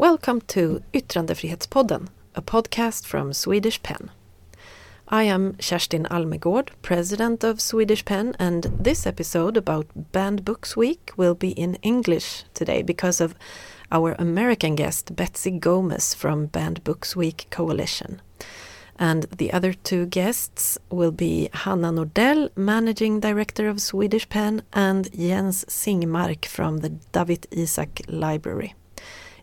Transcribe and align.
Welcome 0.00 0.40
to 0.46 0.82
Yttrandefrihetspodden, 0.94 2.08
a 2.34 2.40
podcast 2.40 3.04
from 3.04 3.34
Swedish 3.34 3.82
Pen. 3.82 4.10
I 5.06 5.24
am 5.24 5.56
Kerstin 5.58 6.08
Almegård, 6.08 6.70
president 6.80 7.44
of 7.44 7.60
Swedish 7.60 8.06
Pen, 8.06 8.34
and 8.38 8.62
this 8.80 9.06
episode 9.06 9.58
about 9.58 9.88
Banned 9.94 10.42
Books 10.42 10.74
Week 10.74 11.12
will 11.18 11.34
be 11.34 11.50
in 11.50 11.74
English 11.82 12.44
today 12.54 12.80
because 12.80 13.20
of 13.20 13.34
our 13.92 14.16
American 14.18 14.74
guest 14.74 15.14
Betsy 15.14 15.50
Gomez 15.50 16.14
from 16.14 16.46
Banned 16.46 16.82
Books 16.82 17.14
Week 17.14 17.46
Coalition. 17.50 18.22
And 18.98 19.24
the 19.24 19.52
other 19.52 19.74
two 19.74 20.06
guests 20.06 20.78
will 20.88 21.12
be 21.12 21.50
Hanna 21.52 21.92
Nordell, 21.92 22.48
Managing 22.56 23.20
Director 23.20 23.68
of 23.68 23.82
Swedish 23.82 24.26
Pen, 24.30 24.62
and 24.72 25.12
Jens 25.12 25.66
Zingmark 25.66 26.46
from 26.46 26.78
the 26.78 26.88
Dawit 27.12 27.46
Isaak 27.54 28.00
Library. 28.08 28.74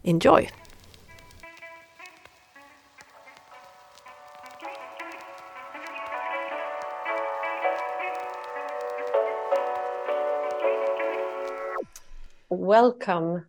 Enjoy! 0.07 0.47
Welcome, 12.49 13.47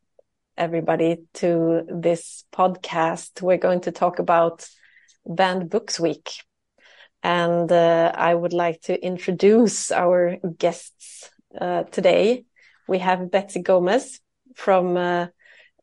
everybody, 0.57 1.19
to 1.35 1.83
this 1.89 2.43
podcast. 2.53 3.41
We're 3.41 3.57
going 3.57 3.83
to 3.83 3.93
talk 3.93 4.19
about 4.19 4.69
Banned 5.25 5.71
Books 5.71 6.01
Week. 6.01 6.29
And 7.23 7.71
uh, 7.71 8.11
I 8.13 8.35
would 8.35 8.53
like 8.53 8.81
to 8.83 9.01
introduce 9.01 9.93
our 9.93 10.39
guests 10.59 11.31
uh, 11.57 11.85
today. 11.85 12.47
We 12.89 12.99
have 12.99 13.31
Betsy 13.31 13.63
Gomez 13.63 14.19
from 14.57 14.97
uh, 14.97 15.29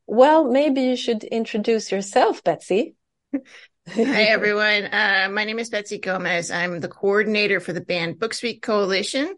well, 0.07 0.45
maybe 0.45 0.81
you 0.81 0.95
should 0.95 1.23
introduce 1.23 1.91
yourself, 1.91 2.43
Betsy. 2.43 2.95
Hi, 3.33 3.41
everyone. 4.23 4.85
Uh, 4.85 5.29
my 5.31 5.43
name 5.45 5.59
is 5.59 5.69
Betsy 5.69 5.97
Gomez. 5.97 6.51
I'm 6.51 6.79
the 6.79 6.87
coordinator 6.87 7.59
for 7.59 7.73
the 7.73 7.81
Banned 7.81 8.19
Books 8.19 8.43
Week 8.43 8.61
Coalition, 8.61 9.35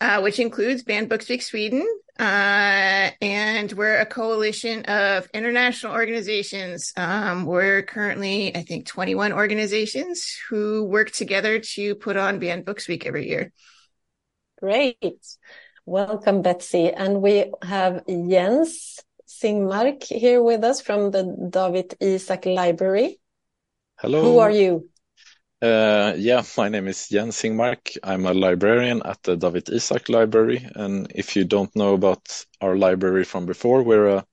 uh, 0.00 0.20
which 0.20 0.38
includes 0.38 0.82
Banned 0.82 1.08
Books 1.08 1.28
Week 1.28 1.42
Sweden. 1.42 1.86
Uh, 2.18 3.10
and 3.20 3.72
we're 3.72 3.98
a 3.98 4.06
coalition 4.06 4.84
of 4.86 5.28
international 5.34 5.92
organizations. 5.92 6.92
Um, 6.96 7.44
we're 7.44 7.82
currently, 7.82 8.56
I 8.56 8.62
think, 8.62 8.86
21 8.86 9.34
organizations 9.34 10.34
who 10.48 10.84
work 10.84 11.10
together 11.10 11.58
to 11.58 11.94
put 11.94 12.16
on 12.16 12.38
Banned 12.38 12.64
Books 12.64 12.88
Week 12.88 13.04
every 13.04 13.28
year. 13.28 13.52
Great. 14.58 15.26
Welcome, 15.84 16.40
Betsy. 16.40 16.90
And 16.90 17.20
we 17.20 17.52
have 17.62 18.06
Jens 18.06 18.98
Zingmark 19.28 20.04
here 20.04 20.42
with 20.42 20.64
us 20.64 20.80
from 20.80 21.10
the 21.10 21.24
Dawit 21.50 21.94
Isaak 22.02 22.46
Library. 22.46 23.18
Hello. 23.98 24.22
Who 24.22 24.38
are 24.38 24.50
you? 24.50 24.88
Uh, 25.60 26.14
yeah, 26.16 26.42
my 26.56 26.68
name 26.68 26.86
is 26.86 27.08
Jens 27.08 27.36
Zingmark. 27.36 27.96
I'm 28.02 28.26
a 28.26 28.34
librarian 28.34 29.02
at 29.04 29.22
the 29.22 29.36
Dawit 29.36 29.70
Isaak 29.70 30.08
Library. 30.08 30.68
And 30.74 31.10
if 31.14 31.34
you 31.34 31.44
don't 31.44 31.74
know 31.74 31.94
about 31.94 32.44
our 32.60 32.76
library 32.76 33.24
from 33.24 33.46
before, 33.46 33.82
we're 33.82 34.08
a 34.08 34.26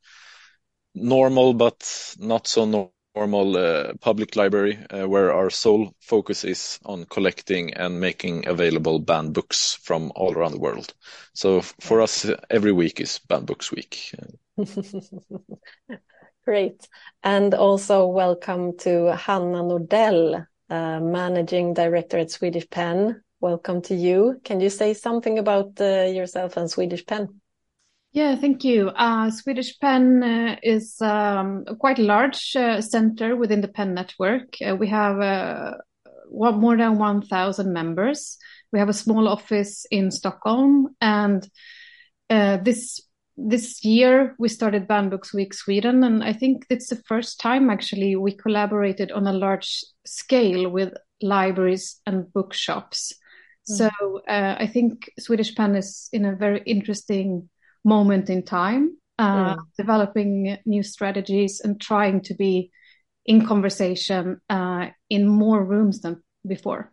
normal 0.94 1.54
but 1.54 2.16
not 2.20 2.48
so 2.48 2.92
normal 3.16 3.58
uh, 3.58 3.94
public 4.02 4.36
library 4.36 4.78
uh, 4.90 5.08
where 5.08 5.34
our 5.34 5.50
sole 5.50 5.94
focus 6.02 6.44
is 6.44 6.80
on 6.86 7.06
collecting 7.06 7.74
and 7.74 8.00
making 8.00 8.48
available 8.48 9.00
banned 9.00 9.34
books 9.34 9.76
from 9.76 10.12
all 10.16 10.34
around 10.34 10.52
the 10.52 10.60
world. 10.60 10.94
So 11.34 11.62
for 11.62 12.02
us, 12.02 12.30
every 12.50 12.72
week 12.72 13.00
is 13.00 13.20
Banned 13.28 13.48
Books 13.48 13.72
Week. 13.72 14.14
Great. 16.46 16.88
And 17.24 17.54
also 17.54 18.08
welcome 18.08 18.78
to 18.80 19.16
Hanna 19.16 19.64
Nordell, 19.64 20.46
uh, 20.70 21.00
Managing 21.00 21.74
Director 21.74 22.20
at 22.20 22.32
Swedish 22.32 22.70
Pen. 22.70 23.22
Welcome 23.40 23.82
to 23.84 23.96
you. 23.96 24.40
Can 24.44 24.60
you 24.60 24.70
say 24.70 24.94
something 24.94 25.40
about 25.40 25.80
uh, 25.82 26.04
yourself 26.04 26.58
and 26.58 26.70
Swedish 26.70 27.06
Pen? 27.06 27.42
Yeah, 28.12 28.36
thank 28.36 28.64
you. 28.64 28.90
Uh, 28.90 29.32
Swedish 29.32 29.80
Pen 29.80 30.60
is 30.62 31.02
um, 31.02 31.64
a 31.66 31.76
quite 31.76 31.98
large 31.98 32.56
uh, 32.56 32.80
center 32.80 33.36
within 33.36 33.62
the 33.62 33.68
Pen 33.68 33.96
network. 33.96 34.58
We 34.78 34.88
have 34.90 35.16
more 36.32 36.78
than 36.78 37.00
1,000 37.00 37.74
members. 37.74 38.38
We 38.72 38.78
have 38.78 38.90
a 38.90 38.94
small 38.94 39.28
office 39.28 39.88
in 39.90 40.12
Stockholm, 40.12 40.96
and 41.02 41.50
this 42.30 43.02
this 43.36 43.84
year 43.84 44.36
we 44.38 44.48
started 44.48 44.88
Banned 44.88 45.12
Books 45.12 45.34
Week 45.34 45.54
Sweden, 45.54 46.04
and 46.04 46.24
I 46.24 46.34
think 46.34 46.66
it's 46.70 46.90
the 46.90 47.02
first 47.08 47.40
time 47.40 47.70
actually 47.70 48.16
we 48.16 48.32
collaborated 48.34 49.12
on 49.12 49.28
a 49.28 49.34
large 49.34 49.84
scale 50.06 50.70
with 50.70 50.94
libraries 51.22 52.00
and 52.06 52.32
bookshops. 52.34 53.14
Mm. 53.70 53.78
So 53.78 54.22
uh, 54.28 54.56
I 54.60 54.68
think 54.68 55.10
Swedish 55.20 55.56
Pen 55.56 55.76
is 55.76 56.10
in 56.12 56.26
a 56.26 56.36
very 56.36 56.62
interesting 56.66 57.50
moment 57.84 58.30
in 58.30 58.44
time, 58.44 58.98
uh, 59.18 59.56
mm. 59.56 59.60
developing 59.78 60.58
new 60.66 60.84
strategies 60.84 61.62
and 61.62 61.80
trying 61.82 62.22
to 62.22 62.34
be 62.36 62.72
in 63.26 63.46
conversation 63.46 64.42
uh, 64.50 64.88
in 65.10 65.28
more 65.28 65.64
rooms 65.64 66.02
than 66.02 66.22
before. 66.46 66.92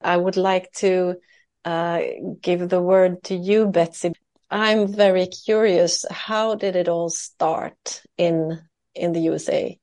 I 0.00 0.16
would 0.16 0.36
like 0.36 0.72
to 0.76 1.16
uh, 1.64 2.00
give 2.40 2.68
the 2.68 2.80
word 2.80 3.22
to 3.24 3.34
you, 3.34 3.66
Betsy. 3.66 4.12
I'm 4.52 4.86
very 4.86 5.26
curious. 5.26 6.04
How 6.10 6.54
did 6.54 6.76
it 6.76 6.88
all 6.88 7.08
start 7.08 8.02
in 8.18 8.60
in 8.94 9.12
the 9.12 9.20
USA? 9.20 9.78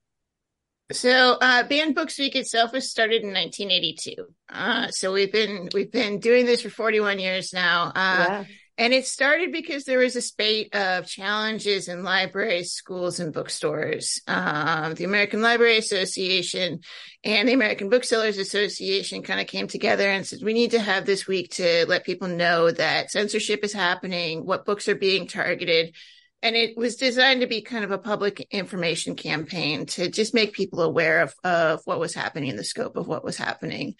So, 0.91 1.38
uh, 1.41 1.63
Banned 1.63 1.96
Books 1.96 2.18
Week 2.18 2.35
itself 2.35 2.74
was 2.74 2.90
started 2.90 3.24
in 3.24 3.34
1982. 3.34 4.25
Uh, 4.47 4.88
so 4.90 5.12
we've 5.12 5.31
been 5.31 5.69
we've 5.74 5.91
been 5.91 6.19
doing 6.19 6.46
this 6.46 6.62
for 6.62 6.69
41 6.69 7.19
years 7.19 7.52
now. 7.52 7.91
Uh, 7.96 8.25
yeah. 8.28 8.44
And 8.79 8.94
it 8.94 9.06
started 9.06 9.51
because 9.51 9.84
there 9.84 10.00
was 10.00 10.16
a 10.16 10.22
spate 10.22 10.73
of 10.73 11.06
challenges 11.06 11.90
in 11.90 12.01
libraries, 12.01 12.72
schools, 12.72 13.19
and 13.19 13.34
bookstores. 13.34 14.22
Um, 14.25 14.94
the 14.94 15.03
American 15.03 15.41
Library 15.41 15.78
Association 15.78 16.79
and 17.25 17.50
the 17.50 17.53
American 17.53 17.90
Booksellers 17.90 18.38
Association 18.38 19.22
kind 19.22 19.41
of 19.41 19.47
came 19.47 19.67
together 19.67 20.09
and 20.09 20.25
said, 20.25 20.40
we 20.41 20.53
need 20.53 20.72
to 20.72 20.79
have 20.79 21.06
this 21.06 21.28
week 21.28 21.51
to 21.56 21.88
let 21.90 22.06
people 22.06 22.29
know 22.29 22.72
that 22.72 23.12
censorship 23.12 23.66
is 23.66 23.73
happening, 23.73 24.45
what 24.45 24.66
books 24.66 24.88
are 24.88 24.96
being 24.96 25.28
targeted. 25.28 25.94
And 26.41 26.56
it 26.56 26.78
was 26.78 26.96
designed 26.96 27.41
to 27.41 27.47
be 27.47 27.61
kind 27.61 27.84
of 27.84 27.91
a 27.91 27.97
public 27.97 28.47
information 28.50 29.17
campaign 29.17 29.88
to 29.88 30.09
just 30.09 30.34
make 30.34 30.53
people 30.53 30.79
aware 30.79 31.23
of, 31.23 31.35
of 31.44 31.81
what 31.84 32.00
was 32.00 32.13
happening, 32.13 32.56
the 32.56 32.63
scope 32.63 32.96
of 32.96 33.09
what 33.09 33.25
was 33.25 33.35
happening. 33.35 33.96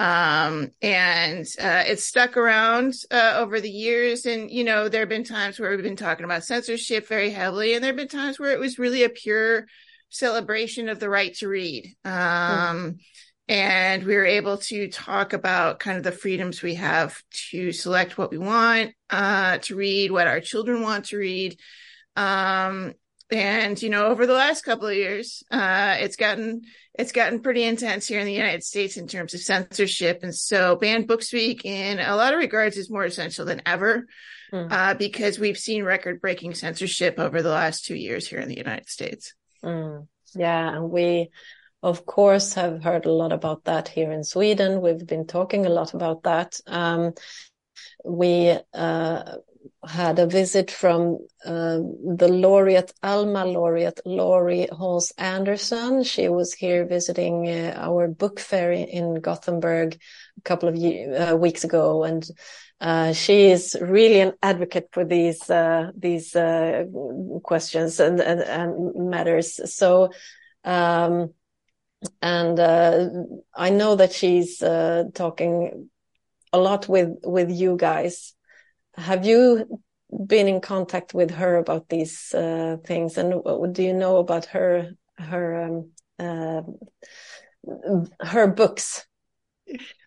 Um, 0.00 0.70
and, 0.80 1.46
uh, 1.60 1.84
it's 1.86 2.06
stuck 2.06 2.38
around, 2.38 2.94
uh, 3.10 3.34
over 3.36 3.60
the 3.60 3.70
years. 3.70 4.24
And, 4.24 4.50
you 4.50 4.64
know, 4.64 4.88
there 4.88 5.02
have 5.02 5.10
been 5.10 5.24
times 5.24 5.60
where 5.60 5.70
we've 5.70 5.82
been 5.82 5.94
talking 5.94 6.24
about 6.24 6.44
censorship 6.44 7.06
very 7.06 7.28
heavily, 7.28 7.74
and 7.74 7.84
there 7.84 7.90
have 7.90 7.98
been 7.98 8.08
times 8.08 8.40
where 8.40 8.52
it 8.52 8.58
was 8.58 8.78
really 8.78 9.04
a 9.04 9.10
pure 9.10 9.66
celebration 10.08 10.88
of 10.88 11.00
the 11.00 11.10
right 11.10 11.34
to 11.34 11.48
read. 11.48 11.94
Um, 12.06 12.12
mm. 12.12 12.98
and 13.48 14.04
we 14.04 14.16
were 14.16 14.24
able 14.24 14.56
to 14.56 14.88
talk 14.88 15.34
about 15.34 15.80
kind 15.80 15.98
of 15.98 16.02
the 16.02 16.12
freedoms 16.12 16.62
we 16.62 16.76
have 16.76 17.22
to 17.50 17.70
select 17.70 18.16
what 18.16 18.30
we 18.30 18.38
want, 18.38 18.94
uh, 19.10 19.58
to 19.58 19.76
read, 19.76 20.12
what 20.12 20.26
our 20.26 20.40
children 20.40 20.80
want 20.80 21.04
to 21.06 21.18
read. 21.18 21.58
Um, 22.16 22.94
and 23.32 23.80
you 23.80 23.90
know 23.90 24.06
over 24.06 24.26
the 24.26 24.32
last 24.32 24.64
couple 24.64 24.88
of 24.88 24.94
years 24.94 25.42
uh, 25.50 25.96
it's 25.98 26.16
gotten 26.16 26.62
it's 26.94 27.12
gotten 27.12 27.40
pretty 27.40 27.62
intense 27.62 28.06
here 28.06 28.20
in 28.20 28.26
the 28.26 28.32
united 28.32 28.62
states 28.62 28.96
in 28.96 29.06
terms 29.06 29.34
of 29.34 29.40
censorship 29.40 30.20
and 30.22 30.34
so 30.34 30.76
banned 30.76 31.06
books 31.06 31.32
week 31.32 31.64
in 31.64 31.98
a 31.98 32.16
lot 32.16 32.32
of 32.32 32.38
regards 32.38 32.76
is 32.76 32.90
more 32.90 33.04
essential 33.04 33.44
than 33.44 33.62
ever 33.66 34.06
mm. 34.52 34.70
uh, 34.70 34.94
because 34.94 35.38
we've 35.38 35.58
seen 35.58 35.84
record 35.84 36.20
breaking 36.20 36.54
censorship 36.54 37.18
over 37.18 37.42
the 37.42 37.50
last 37.50 37.84
two 37.84 37.96
years 37.96 38.26
here 38.26 38.40
in 38.40 38.48
the 38.48 38.56
united 38.56 38.88
states 38.88 39.34
mm. 39.64 40.06
yeah 40.34 40.76
and 40.76 40.90
we 40.90 41.28
of 41.82 42.04
course 42.04 42.54
have 42.54 42.82
heard 42.82 43.06
a 43.06 43.12
lot 43.12 43.32
about 43.32 43.64
that 43.64 43.88
here 43.88 44.12
in 44.12 44.24
sweden 44.24 44.80
we've 44.80 45.06
been 45.06 45.26
talking 45.26 45.66
a 45.66 45.70
lot 45.70 45.94
about 45.94 46.22
that 46.24 46.60
um, 46.66 47.12
we 48.04 48.56
uh, 48.74 49.36
had 49.86 50.18
a 50.18 50.26
visit 50.26 50.70
from 50.70 51.18
uh, 51.44 51.78
the 52.16 52.28
laureate, 52.28 52.92
Alma 53.02 53.46
laureate, 53.46 54.00
Laurie 54.04 54.68
Halse 54.70 55.12
Anderson. 55.16 56.02
She 56.02 56.28
was 56.28 56.52
here 56.52 56.86
visiting 56.86 57.48
uh, 57.48 57.74
our 57.76 58.08
book 58.08 58.40
fair 58.40 58.72
in 58.72 59.20
Gothenburg 59.20 59.98
a 60.38 60.40
couple 60.42 60.68
of 60.68 60.76
uh, 60.76 61.36
weeks 61.36 61.64
ago. 61.64 62.04
And 62.04 62.28
uh, 62.80 63.14
she 63.14 63.46
is 63.46 63.76
really 63.80 64.20
an 64.20 64.34
advocate 64.42 64.88
for 64.92 65.04
these, 65.04 65.48
uh, 65.48 65.92
these 65.96 66.36
uh, 66.36 66.84
questions 67.42 68.00
and, 68.00 68.20
and, 68.20 68.40
and, 68.42 69.10
matters. 69.10 69.74
So, 69.74 70.10
um, 70.62 71.32
and 72.20 72.60
I 73.54 73.70
know 73.70 73.96
that 73.96 74.12
she's 74.12 74.58
talking 74.58 75.88
a 76.52 76.58
lot 76.58 76.88
with, 76.88 77.18
with 77.24 77.50
you 77.50 77.76
guys 77.76 78.34
have 79.00 79.24
you 79.24 79.80
been 80.26 80.48
in 80.48 80.60
contact 80.60 81.14
with 81.14 81.30
her 81.30 81.56
about 81.56 81.88
these 81.88 82.34
uh, 82.34 82.76
things? 82.84 83.18
And 83.18 83.34
what 83.44 83.72
do 83.72 83.82
you 83.82 83.94
know 83.94 84.18
about 84.18 84.46
her 84.46 84.92
her 85.18 85.62
um, 85.62 85.92
uh, 86.18 86.62
her 88.20 88.46
books 88.46 89.06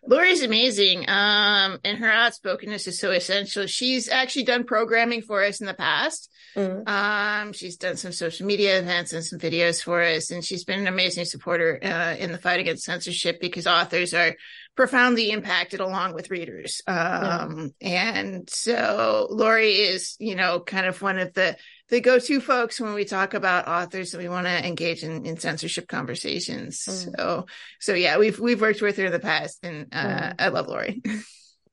Laurie's 0.06 0.42
amazing. 0.42 1.08
Um, 1.08 1.78
and 1.84 1.98
her 1.98 2.10
outspokenness 2.10 2.86
is 2.86 2.98
so 2.98 3.10
essential. 3.10 3.66
She's 3.66 4.08
actually 4.08 4.44
done 4.44 4.64
programming 4.64 5.22
for 5.22 5.42
us 5.42 5.60
in 5.60 5.66
the 5.66 5.74
past. 5.74 6.30
Mm. 6.56 6.88
Um, 6.88 7.52
she's 7.52 7.76
done 7.76 7.96
some 7.96 8.12
social 8.12 8.46
media 8.46 8.78
events 8.78 9.12
and 9.12 9.24
some 9.24 9.38
videos 9.38 9.82
for 9.82 10.02
us, 10.02 10.30
and 10.30 10.44
she's 10.44 10.64
been 10.64 10.80
an 10.80 10.86
amazing 10.86 11.24
supporter 11.24 11.80
uh, 11.82 12.14
in 12.16 12.32
the 12.32 12.38
fight 12.38 12.60
against 12.60 12.84
censorship 12.84 13.40
because 13.40 13.66
authors 13.66 14.14
are 14.14 14.36
profoundly 14.76 15.30
impacted 15.30 15.80
along 15.80 16.14
with 16.14 16.30
readers. 16.30 16.80
Um, 16.86 17.72
yeah. 17.80 18.18
and 18.18 18.48
so 18.48 19.26
Laurie 19.30 19.72
is, 19.72 20.16
you 20.18 20.34
know, 20.36 20.60
kind 20.60 20.86
of 20.86 21.00
one 21.02 21.18
of 21.18 21.32
the 21.34 21.56
the 21.90 22.00
go-to 22.00 22.40
folks 22.40 22.80
when 22.80 22.94
we 22.94 23.04
talk 23.04 23.34
about 23.34 23.68
authors 23.68 24.10
that 24.10 24.18
we 24.18 24.28
want 24.28 24.46
to 24.46 24.66
engage 24.66 25.02
in, 25.02 25.26
in 25.26 25.38
censorship 25.38 25.86
conversations. 25.86 26.78
Mm. 26.80 27.16
So, 27.16 27.46
so 27.80 27.94
yeah, 27.94 28.18
we've 28.18 28.40
we've 28.40 28.60
worked 28.60 28.80
with 28.80 28.96
her 28.96 29.06
in 29.06 29.12
the 29.12 29.18
past, 29.18 29.58
and 29.62 29.88
uh, 29.92 30.06
mm. 30.06 30.34
I 30.38 30.48
love 30.48 30.68
Laurie. 30.68 31.02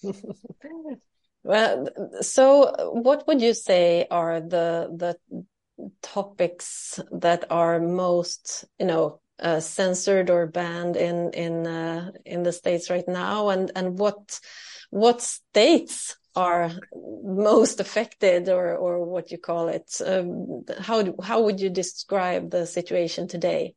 well, 1.44 1.88
so 2.22 2.92
what 2.94 3.26
would 3.28 3.42
you 3.42 3.54
say 3.54 4.06
are 4.12 4.42
the 4.42 4.90
the 4.96 5.18
topics 6.02 7.00
that 7.12 7.46
are 7.50 7.80
most, 7.80 8.66
you 8.80 8.86
know, 8.86 9.22
uh, 9.40 9.60
censored 9.60 10.30
or 10.30 10.46
banned 10.46 10.98
in 10.98 11.32
in 11.32 11.66
uh, 11.66 12.12
in 12.26 12.44
the 12.44 12.52
states 12.52 12.90
right 12.90 13.08
now, 13.08 13.50
and 13.50 13.72
and 13.76 13.98
what 13.98 14.40
what 14.90 15.22
states 15.22 16.18
are 16.36 16.72
most 16.94 17.80
affected 17.80 18.50
or 18.50 18.76
or 18.76 19.06
what 19.06 19.32
you 19.32 19.38
call 19.38 19.68
it 19.68 20.02
um, 20.06 20.64
how 20.80 21.04
how 21.22 21.44
would 21.44 21.60
you 21.60 21.70
describe 21.70 22.50
the 22.50 22.66
situation 22.66 23.28
today 23.28 23.74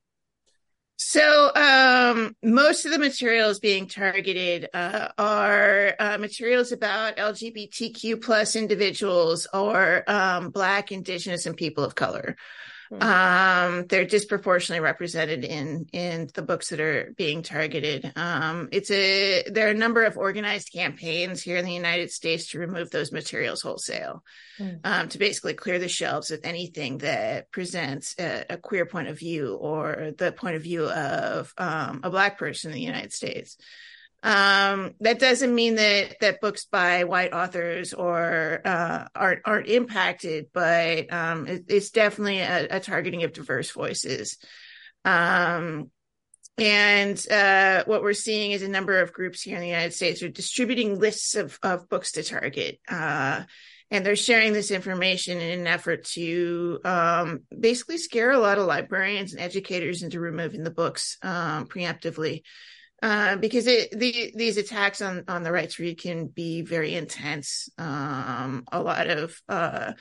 so 0.96 1.52
um, 1.56 2.36
most 2.44 2.84
of 2.84 2.92
the 2.92 3.00
materials 3.00 3.58
being 3.58 3.88
targeted 3.88 4.68
uh, 4.72 5.08
are 5.18 5.94
uh, 5.98 6.18
materials 6.18 6.70
about 6.70 7.16
lgbtq 7.16 8.22
plus 8.22 8.54
individuals 8.54 9.48
or 9.52 10.08
um, 10.08 10.50
black 10.50 10.92
indigenous 10.92 11.46
and 11.46 11.56
people 11.56 11.82
of 11.82 11.94
color. 11.94 12.36
Um, 12.92 13.86
they're 13.86 14.04
disproportionately 14.04 14.82
represented 14.82 15.44
in 15.44 15.86
in 15.92 16.28
the 16.34 16.42
books 16.42 16.68
that 16.68 16.80
are 16.80 17.12
being 17.16 17.42
targeted. 17.42 18.12
Um, 18.16 18.68
it's 18.72 18.90
a 18.90 19.44
there 19.50 19.68
are 19.68 19.70
a 19.70 19.74
number 19.74 20.04
of 20.04 20.16
organized 20.16 20.72
campaigns 20.72 21.42
here 21.42 21.56
in 21.56 21.64
the 21.64 21.72
United 21.72 22.10
States 22.10 22.50
to 22.50 22.58
remove 22.58 22.90
those 22.90 23.12
materials 23.12 23.62
wholesale, 23.62 24.22
mm. 24.58 24.80
um, 24.84 25.08
to 25.08 25.18
basically 25.18 25.54
clear 25.54 25.78
the 25.78 25.88
shelves 25.88 26.30
of 26.30 26.40
anything 26.44 26.98
that 26.98 27.50
presents 27.50 28.14
a, 28.18 28.44
a, 28.50 28.56
queer 28.56 28.86
point 28.86 29.08
of 29.08 29.18
view 29.18 29.54
or 29.54 30.12
the 30.16 30.32
point 30.32 30.56
of 30.56 30.62
view 30.62 30.86
of 30.88 31.52
um, 31.58 32.00
a 32.02 32.10
black 32.10 32.38
person 32.38 32.70
in 32.70 32.74
the 32.74 32.82
United 32.82 33.12
States. 33.12 33.56
Um, 34.24 34.94
that 35.00 35.18
doesn't 35.18 35.54
mean 35.54 35.74
that 35.74 36.16
that 36.22 36.40
books 36.40 36.64
by 36.64 37.04
white 37.04 37.34
authors 37.34 37.92
or 37.92 38.62
uh, 38.64 39.06
aren't 39.14 39.42
aren't 39.44 39.68
impacted, 39.68 40.46
but 40.54 41.12
um, 41.12 41.46
it, 41.46 41.66
it's 41.68 41.90
definitely 41.90 42.38
a, 42.38 42.68
a, 42.70 42.80
targeting 42.80 43.24
of 43.24 43.34
diverse 43.34 43.70
voices. 43.70 44.38
Um, 45.04 45.90
and 46.56 47.22
uh, 47.30 47.84
what 47.84 48.02
we're 48.02 48.14
seeing 48.14 48.52
is 48.52 48.62
a 48.62 48.68
number 48.68 48.98
of 49.00 49.12
groups 49.12 49.42
here 49.42 49.56
in 49.56 49.60
the 49.60 49.68
United 49.68 49.92
States 49.92 50.22
are 50.22 50.30
distributing 50.30 50.98
lists 50.98 51.34
of 51.34 51.58
of 51.62 51.90
books 51.90 52.12
to 52.12 52.22
target. 52.22 52.80
Uh, 52.88 53.42
and 53.90 54.06
they're 54.06 54.16
sharing 54.16 54.54
this 54.54 54.70
information 54.70 55.38
in 55.38 55.60
an 55.60 55.66
effort 55.66 56.04
to 56.04 56.80
um, 56.86 57.40
basically 57.56 57.98
scare 57.98 58.30
a 58.30 58.38
lot 58.38 58.56
of 58.56 58.64
librarians 58.64 59.34
and 59.34 59.42
educators 59.42 60.02
into 60.02 60.18
removing 60.18 60.64
the 60.64 60.70
books 60.70 61.18
um, 61.22 61.66
preemptively 61.66 62.40
uh, 63.04 63.36
because 63.36 63.66
it, 63.66 63.90
the, 63.90 64.32
these 64.34 64.56
attacks 64.56 65.02
on, 65.02 65.24
on 65.28 65.42
the 65.42 65.52
rights 65.52 65.78
read 65.78 66.00
can 66.00 66.26
be 66.26 66.62
very 66.62 66.94
intense. 66.94 67.68
Um, 67.76 68.64
a 68.72 68.82
lot 68.82 69.08
of 69.08 69.38
uh, 69.46 69.92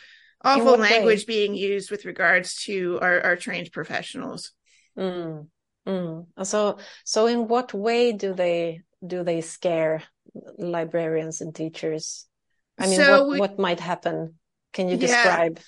awful 0.42 0.78
language 0.78 1.24
way? 1.24 1.26
being 1.28 1.54
used 1.54 1.92
with 1.92 2.06
regards 2.06 2.64
to 2.64 3.00
our, 3.02 3.20
our 3.20 3.36
trained 3.36 3.74
professionals. 3.74 4.54
Mm, 4.98 5.48
mm. 5.86 6.26
So, 6.44 6.78
so 7.04 7.28
in 7.28 7.50
what 7.50 7.74
way 7.74 8.14
do 8.14 8.34
they 8.34 8.84
do 9.06 9.26
they 9.26 9.42
scare 9.42 10.02
librarians 10.58 11.42
and 11.42 11.54
teachers? 11.54 12.26
I 12.80 12.88
mean, 12.88 12.96
so 12.96 13.26
what, 13.26 13.32
we, 13.34 13.40
what 13.40 13.60
might 13.60 13.82
happen? 13.82 14.36
Can 14.72 14.88
you 14.88 14.96
describe? 14.96 15.58
Yeah. 15.58 15.64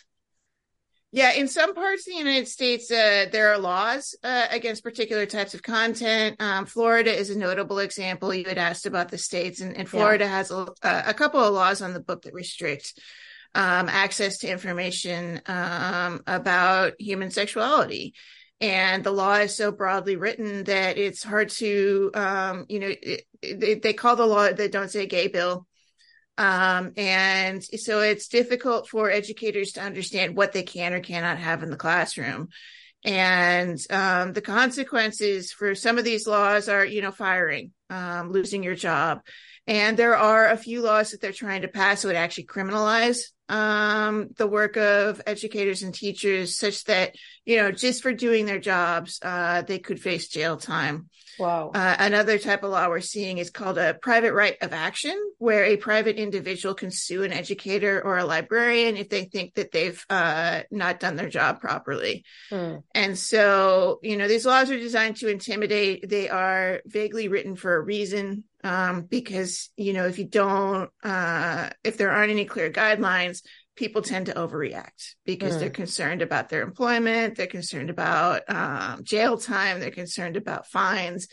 Yeah, 1.16 1.32
in 1.32 1.48
some 1.48 1.74
parts 1.74 2.06
of 2.06 2.12
the 2.12 2.20
United 2.20 2.50
States, 2.50 2.92
uh, 2.92 3.28
there 3.32 3.54
are 3.54 3.58
laws 3.58 4.18
uh, 4.22 4.48
against 4.52 4.84
particular 4.84 5.26
types 5.26 5.54
of 5.54 5.64
content. 5.64 6.36
Um, 6.42 6.66
Florida 6.66 7.18
is 7.18 7.30
a 7.30 7.38
notable 7.38 7.80
example. 7.80 8.34
You 8.34 8.44
had 8.44 8.58
asked 8.58 8.86
about 8.86 9.12
the 9.12 9.18
states, 9.18 9.62
and, 9.62 9.78
and 9.78 9.88
Florida 9.88 10.26
yeah. 10.26 10.32
has 10.32 10.52
a, 10.52 10.68
a, 10.84 11.14
couple 11.14 11.40
of 11.40 11.54
laws 11.54 11.82
on 11.82 11.94
the 11.94 12.02
book 12.02 12.24
that 12.24 12.34
restrict 12.34 13.00
um, 13.54 13.88
access 13.88 14.40
to 14.40 14.50
information 14.50 15.42
um, 15.46 16.22
about 16.28 16.96
human 17.00 17.32
sexuality. 17.32 18.14
And 18.60 19.02
the 19.02 19.12
law 19.12 19.36
is 19.36 19.56
so 19.56 19.72
broadly 19.72 20.18
written 20.18 20.66
that 20.66 20.98
it's 20.98 21.24
hard 21.24 21.48
to, 21.52 22.12
um, 22.14 22.66
you 22.68 22.80
know, 22.82 22.92
it, 22.92 23.22
it, 23.42 23.82
they 23.84 23.94
call 23.94 24.18
the 24.18 24.26
law 24.26 24.52
the 24.52 24.68
don't 24.68 24.92
say 24.92 25.06
gay 25.06 25.30
bill 25.30 25.66
um, 26.38 26.92
and 26.98 27.64
so 27.64 28.02
it's 28.02 28.28
difficult 28.28 28.90
for 28.90 29.10
educators 29.10 29.74
to 29.74 29.82
understand 29.82 30.36
what 30.36 30.52
they 30.52 30.64
can 30.64 30.94
or 30.94 31.00
cannot 31.00 31.38
have 31.38 31.64
in 31.64 31.70
the 31.70 31.78
classroom. 31.78 32.50
And 33.06 33.80
um, 33.90 34.34
the 34.34 34.42
consequences 34.42 35.52
for 35.52 35.76
some 35.76 35.98
of 35.98 36.04
these 36.04 36.28
laws 36.28 36.68
are, 36.68 36.84
you 36.84 37.02
know, 37.02 37.12
firing, 37.12 37.72
um, 37.90 38.32
losing 38.32 38.64
your 38.64 38.76
job. 38.76 39.22
And 39.68 39.98
there 39.98 40.18
are 40.18 40.48
a 40.48 40.58
few 40.58 40.82
laws 40.82 41.12
that 41.12 41.22
they're 41.22 41.32
trying 41.32 41.62
to 41.62 41.68
pass 41.68 42.02
that 42.02 42.10
would 42.10 42.18
actually 42.18 42.46
criminalize 42.46 43.20
um, 43.50 44.30
the 44.38 44.48
work 44.48 44.78
of 44.78 45.22
educators 45.26 45.84
and 45.84 45.94
teachers, 45.94 46.58
such 46.58 46.84
that, 46.86 47.16
you 47.46 47.58
know, 47.58 47.72
just 47.72 48.02
for 48.02 48.14
doing 48.14 48.46
their 48.46 48.60
jobs, 48.60 49.20
uh, 49.22 49.62
they 49.62 49.80
could 49.80 50.00
face 50.00 50.28
jail 50.28 50.58
time. 50.58 51.10
Wow. 51.38 51.72
Uh, 51.76 51.96
another 52.00 52.38
type 52.38 52.64
of 52.64 52.72
law 52.72 52.88
we're 52.88 53.02
seeing 53.02 53.40
is 53.40 53.50
called 53.50 53.78
a 53.78 53.94
private 53.94 54.34
right 54.34 54.56
of 54.62 54.72
action, 54.72 55.16
where 55.38 55.66
a 55.66 55.76
private 55.76 56.16
individual 56.16 56.76
can 56.76 56.92
sue 56.92 57.24
an 57.24 57.34
educator 57.34 58.02
or 58.02 58.18
a 58.18 58.26
librarian 58.26 58.96
if 58.96 59.10
they 59.10 59.26
think 59.26 59.56
that 59.56 59.72
they've 59.72 60.04
uh, 60.10 60.62
not 60.72 61.02
done 61.02 61.18
their 61.18 61.30
job 61.30 61.60
properly. 61.60 62.24
Hmm. 62.50 62.78
And 62.94 63.18
so, 63.18 64.00
you 64.02 64.16
know, 64.16 64.30
these 64.30 64.46
laws 64.46 64.72
are 64.72 64.80
designed 64.80 65.18
to 65.18 65.28
intimidate. 65.28 66.08
They 66.08 66.30
are 66.30 66.82
vaguely 66.86 67.28
written 67.28 67.58
for 67.58 67.76
a 67.76 67.82
reason, 67.82 68.46
um, 68.66 69.04
because, 69.04 69.70
you 69.78 69.94
know, 69.94 70.08
if 70.08 70.18
you 70.18 70.26
don't, 70.26 70.90
uh, 71.04 71.70
if 71.84 71.98
there 71.98 72.10
aren't 72.10 72.32
any 72.32 72.46
clear 72.46 72.72
guidelines, 72.72 73.44
people 73.76 74.02
tend 74.02 74.26
to 74.26 74.34
overreact 74.34 75.14
because 75.24 75.56
mm. 75.56 75.60
they're 75.60 75.70
concerned 75.70 76.24
about 76.24 76.50
their 76.50 76.64
employment, 76.64 77.36
they're 77.36 77.46
concerned 77.46 77.92
about 77.92 78.42
um, 78.50 79.04
jail 79.04 79.38
time, 79.38 79.80
they're 79.80 79.92
concerned 79.92 80.36
about 80.36 80.66
fines. 80.66 81.28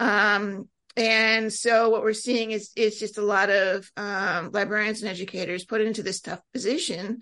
Um, 0.00 0.68
and 0.96 1.52
so 1.52 1.88
what 1.90 2.02
we're 2.02 2.14
seeing 2.14 2.50
is 2.50 2.72
is 2.74 2.98
just 2.98 3.16
a 3.16 3.22
lot 3.22 3.48
of 3.48 3.88
um, 3.96 4.50
librarians 4.52 5.02
and 5.02 5.10
educators 5.10 5.64
put 5.64 5.82
into 5.82 6.02
this 6.02 6.20
tough 6.20 6.40
position 6.52 7.20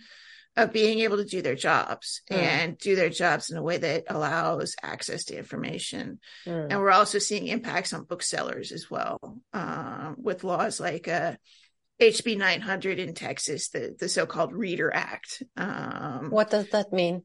of 0.56 0.72
being 0.72 1.00
able 1.00 1.16
to 1.16 1.24
do 1.24 1.42
their 1.42 1.56
jobs 1.56 2.22
mm. 2.30 2.36
and 2.36 2.78
do 2.78 2.94
their 2.94 3.10
jobs 3.10 3.50
in 3.50 3.56
a 3.56 3.62
way 3.62 3.76
that 3.76 4.04
allows 4.08 4.76
access 4.82 5.24
to 5.24 5.36
information. 5.36 6.20
Mm. 6.46 6.68
And 6.70 6.80
we're 6.80 6.90
also 6.90 7.18
seeing 7.18 7.48
impacts 7.48 7.92
on 7.92 8.04
booksellers 8.04 8.70
as 8.70 8.90
well, 8.90 9.38
um, 9.52 10.16
with 10.18 10.44
laws 10.44 10.78
like 10.78 11.08
uh, 11.08 11.34
HB 12.00 12.38
900 12.38 12.98
in 12.98 13.14
Texas, 13.14 13.68
the, 13.68 13.96
the 13.98 14.08
so-called 14.08 14.52
Reader 14.52 14.94
Act. 14.94 15.42
Um, 15.56 16.30
what 16.30 16.50
does 16.50 16.68
that 16.70 16.92
mean? 16.92 17.24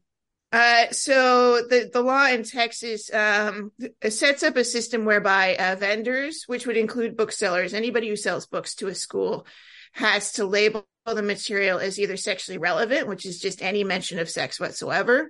Uh, 0.52 0.90
so 0.90 1.62
the, 1.68 1.88
the 1.92 2.02
law 2.02 2.26
in 2.26 2.42
Texas 2.42 3.12
um, 3.14 3.70
sets 4.08 4.42
up 4.42 4.56
a 4.56 4.64
system 4.64 5.04
whereby 5.04 5.54
uh, 5.54 5.76
vendors, 5.76 6.44
which 6.48 6.66
would 6.66 6.76
include 6.76 7.16
booksellers, 7.16 7.72
anybody 7.72 8.08
who 8.08 8.16
sells 8.16 8.46
books 8.46 8.74
to 8.74 8.88
a 8.88 8.94
school, 8.94 9.46
has 9.92 10.32
to 10.32 10.44
label 10.44 10.86
the 11.06 11.22
material 11.22 11.78
is 11.78 11.98
either 11.98 12.16
sexually 12.16 12.58
relevant, 12.58 13.08
which 13.08 13.26
is 13.26 13.40
just 13.40 13.62
any 13.62 13.84
mention 13.84 14.18
of 14.18 14.30
sex 14.30 14.60
whatsoever, 14.60 15.28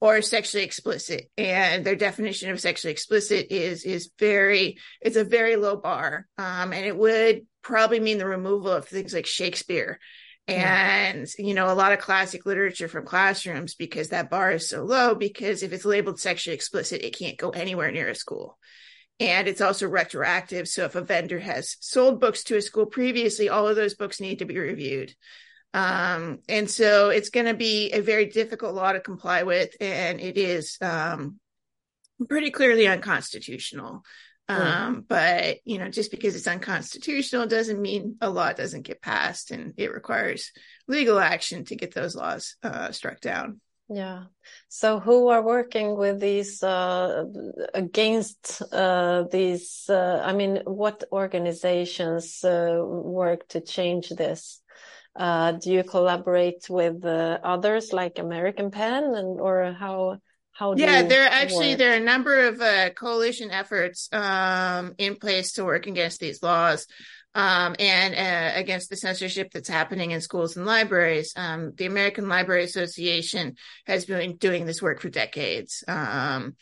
or 0.00 0.20
sexually 0.20 0.64
explicit. 0.64 1.30
And 1.38 1.84
their 1.84 1.96
definition 1.96 2.50
of 2.50 2.60
sexually 2.60 2.92
explicit 2.92 3.46
is 3.50 3.84
is 3.84 4.10
very 4.18 4.78
it's 5.00 5.16
a 5.16 5.24
very 5.24 5.56
low 5.56 5.76
bar, 5.76 6.26
um, 6.38 6.72
and 6.72 6.84
it 6.84 6.96
would 6.96 7.46
probably 7.62 8.00
mean 8.00 8.18
the 8.18 8.26
removal 8.26 8.72
of 8.72 8.86
things 8.86 9.14
like 9.14 9.26
Shakespeare 9.26 9.98
and 10.48 11.28
yeah. 11.38 11.46
you 11.46 11.54
know 11.54 11.70
a 11.70 11.74
lot 11.74 11.92
of 11.92 12.00
classic 12.00 12.44
literature 12.44 12.88
from 12.88 13.06
classrooms 13.06 13.74
because 13.74 14.08
that 14.08 14.30
bar 14.30 14.52
is 14.52 14.68
so 14.68 14.82
low 14.82 15.14
because 15.14 15.62
if 15.62 15.72
it's 15.72 15.84
labeled 15.84 16.18
sexually 16.18 16.54
explicit 16.54 17.02
it 17.02 17.16
can't 17.16 17.38
go 17.38 17.50
anywhere 17.50 17.92
near 17.92 18.08
a 18.08 18.14
school 18.14 18.58
and 19.20 19.48
it's 19.48 19.60
also 19.60 19.88
retroactive 19.88 20.68
so 20.68 20.84
if 20.84 20.94
a 20.94 21.00
vendor 21.00 21.38
has 21.38 21.76
sold 21.80 22.20
books 22.20 22.44
to 22.44 22.56
a 22.56 22.62
school 22.62 22.86
previously 22.86 23.48
all 23.48 23.68
of 23.68 23.76
those 23.76 23.94
books 23.94 24.20
need 24.20 24.38
to 24.38 24.44
be 24.44 24.58
reviewed 24.58 25.14
um, 25.74 26.40
and 26.48 26.70
so 26.70 27.08
it's 27.08 27.30
going 27.30 27.46
to 27.46 27.54
be 27.54 27.92
a 27.92 28.00
very 28.00 28.26
difficult 28.26 28.74
law 28.74 28.92
to 28.92 29.00
comply 29.00 29.42
with 29.44 29.74
and 29.80 30.20
it 30.20 30.36
is 30.36 30.76
um, 30.82 31.40
pretty 32.28 32.50
clearly 32.50 32.86
unconstitutional. 32.86 34.04
Mm. 34.50 34.54
Um, 34.54 35.04
but 35.08 35.58
you 35.64 35.78
know, 35.78 35.88
just 35.88 36.10
because 36.10 36.34
it's 36.34 36.48
unconstitutional 36.48 37.46
doesn't 37.46 37.80
mean 37.80 38.16
a 38.20 38.28
law 38.28 38.52
doesn't 38.52 38.82
get 38.82 39.00
passed, 39.00 39.50
and 39.50 39.74
it 39.76 39.92
requires 39.92 40.52
legal 40.88 41.18
action 41.18 41.64
to 41.66 41.76
get 41.76 41.94
those 41.94 42.16
laws 42.16 42.56
uh, 42.62 42.90
struck 42.90 43.20
down. 43.20 43.60
Yeah. 43.92 44.24
So 44.68 45.00
who 45.00 45.28
are 45.28 45.42
working 45.42 45.96
with 45.98 46.18
these 46.18 46.62
uh, 46.62 47.24
against 47.74 48.62
uh, 48.72 49.24
these? 49.30 49.84
Uh, 49.88 50.22
I 50.24 50.32
mean, 50.32 50.62
what 50.64 51.04
organizations 51.12 52.42
uh, 52.42 52.80
work 52.82 53.46
to 53.48 53.60
change 53.60 54.08
this? 54.08 54.62
Uh, 55.14 55.52
do 55.52 55.72
you 55.72 55.84
collaborate 55.84 56.70
with 56.70 57.04
uh, 57.04 57.38
others 57.44 57.92
like 57.92 58.18
American 58.18 58.70
Pen, 58.70 59.04
and 59.14 59.38
or 59.40 59.72
how? 59.72 60.18
How 60.54 60.74
yeah, 60.76 61.02
there 61.02 61.24
are 61.24 61.28
actually 61.28 61.70
work? 61.70 61.78
there 61.78 61.92
are 61.92 61.96
a 61.96 62.00
number 62.00 62.48
of 62.48 62.94
coalition 62.94 63.50
efforts 63.50 64.10
um, 64.12 64.94
in 64.98 65.16
place 65.16 65.52
to 65.52 65.64
work 65.64 65.86
against 65.86 66.20
these 66.20 66.42
laws 66.42 66.86
um, 67.34 67.74
and 67.78 68.14
uh, 68.14 68.58
against 68.58 68.90
the 68.90 68.96
censorship 68.96 69.50
that's 69.52 69.68
happening 69.68 70.10
in 70.10 70.20
schools 70.20 70.56
and 70.56 70.66
libraries. 70.66 71.32
Um, 71.36 71.72
the 71.76 71.86
American 71.86 72.28
Library 72.28 72.64
Association 72.64 73.56
has 73.86 74.04
been 74.04 74.36
doing 74.36 74.66
this 74.66 74.82
work 74.82 75.00
for 75.00 75.08
decades. 75.08 75.82
Um, 75.88 76.56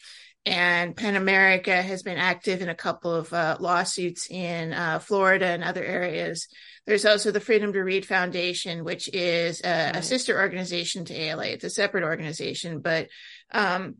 and 0.47 0.97
PEN 0.97 1.17
America 1.17 1.83
has 1.83 2.03
been 2.03 2.17
active 2.17 2.63
in 2.63 2.71
a 2.71 2.75
couple 2.75 3.15
of 3.15 3.33
uh, 3.33 3.59
lawsuits 3.61 4.31
in 4.31 4.73
uh, 4.73 4.99
Florida 4.99 5.47
and 5.47 5.63
other 5.63 5.85
areas. 5.85 6.49
There's 6.87 7.05
also 7.05 7.31
the 7.31 7.41
Freedom 7.41 7.73
to 7.73 7.81
Read 7.81 8.07
Foundation, 8.07 8.83
which 8.83 9.09
is 9.13 9.61
a, 9.63 9.93
a 9.97 10.03
sister 10.03 10.41
organization 10.41 11.05
to 11.07 11.15
ALA. 11.15 11.47
It's 11.47 11.65
a 11.65 11.71
separate 11.71 12.05
organization, 12.05 12.81
but 12.81 13.09
um, 13.53 13.97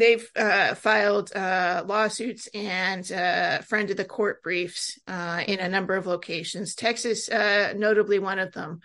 they've 0.00 0.28
uh, 0.36 0.74
filed 0.74 1.34
uh, 1.34 1.84
lawsuits 1.86 2.48
and 2.54 3.10
uh, 3.12 3.60
of 3.90 3.96
the 3.96 4.04
court 4.04 4.42
briefs 4.42 4.98
uh, 5.06 5.42
in 5.46 5.58
a 5.60 5.68
number 5.68 5.94
of 5.94 6.06
locations. 6.06 6.74
Texas, 6.74 7.28
uh, 7.28 7.74
notably 7.76 8.18
one 8.18 8.38
of 8.38 8.52
them. 8.52 8.80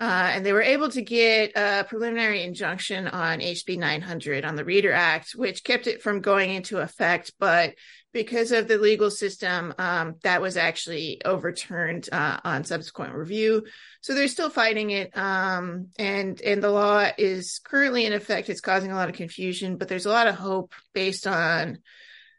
Uh, 0.00 0.32
and 0.34 0.44
they 0.44 0.52
were 0.52 0.62
able 0.62 0.88
to 0.88 1.02
get 1.02 1.52
a 1.54 1.84
preliminary 1.84 2.42
injunction 2.42 3.06
on 3.06 3.38
HB 3.38 3.78
900 3.78 4.44
on 4.44 4.56
the 4.56 4.64
Reader 4.64 4.92
Act, 4.92 5.32
which 5.36 5.62
kept 5.62 5.86
it 5.86 6.02
from 6.02 6.20
going 6.20 6.52
into 6.52 6.78
effect. 6.78 7.32
But 7.38 7.74
because 8.12 8.50
of 8.50 8.66
the 8.66 8.78
legal 8.78 9.10
system, 9.10 9.72
um, 9.78 10.16
that 10.22 10.40
was 10.40 10.56
actually 10.56 11.20
overturned 11.24 12.08
uh, 12.10 12.38
on 12.44 12.64
subsequent 12.64 13.14
review. 13.14 13.66
So 14.00 14.14
they're 14.14 14.28
still 14.28 14.50
fighting 14.50 14.90
it, 14.90 15.16
um, 15.16 15.88
and 15.98 16.40
and 16.40 16.62
the 16.62 16.70
law 16.70 17.08
is 17.16 17.60
currently 17.64 18.04
in 18.04 18.12
effect. 18.12 18.48
It's 18.48 18.60
causing 18.60 18.92
a 18.92 18.96
lot 18.96 19.08
of 19.08 19.16
confusion, 19.16 19.76
but 19.76 19.88
there's 19.88 20.06
a 20.06 20.10
lot 20.10 20.28
of 20.28 20.36
hope 20.36 20.74
based 20.92 21.26
on 21.26 21.78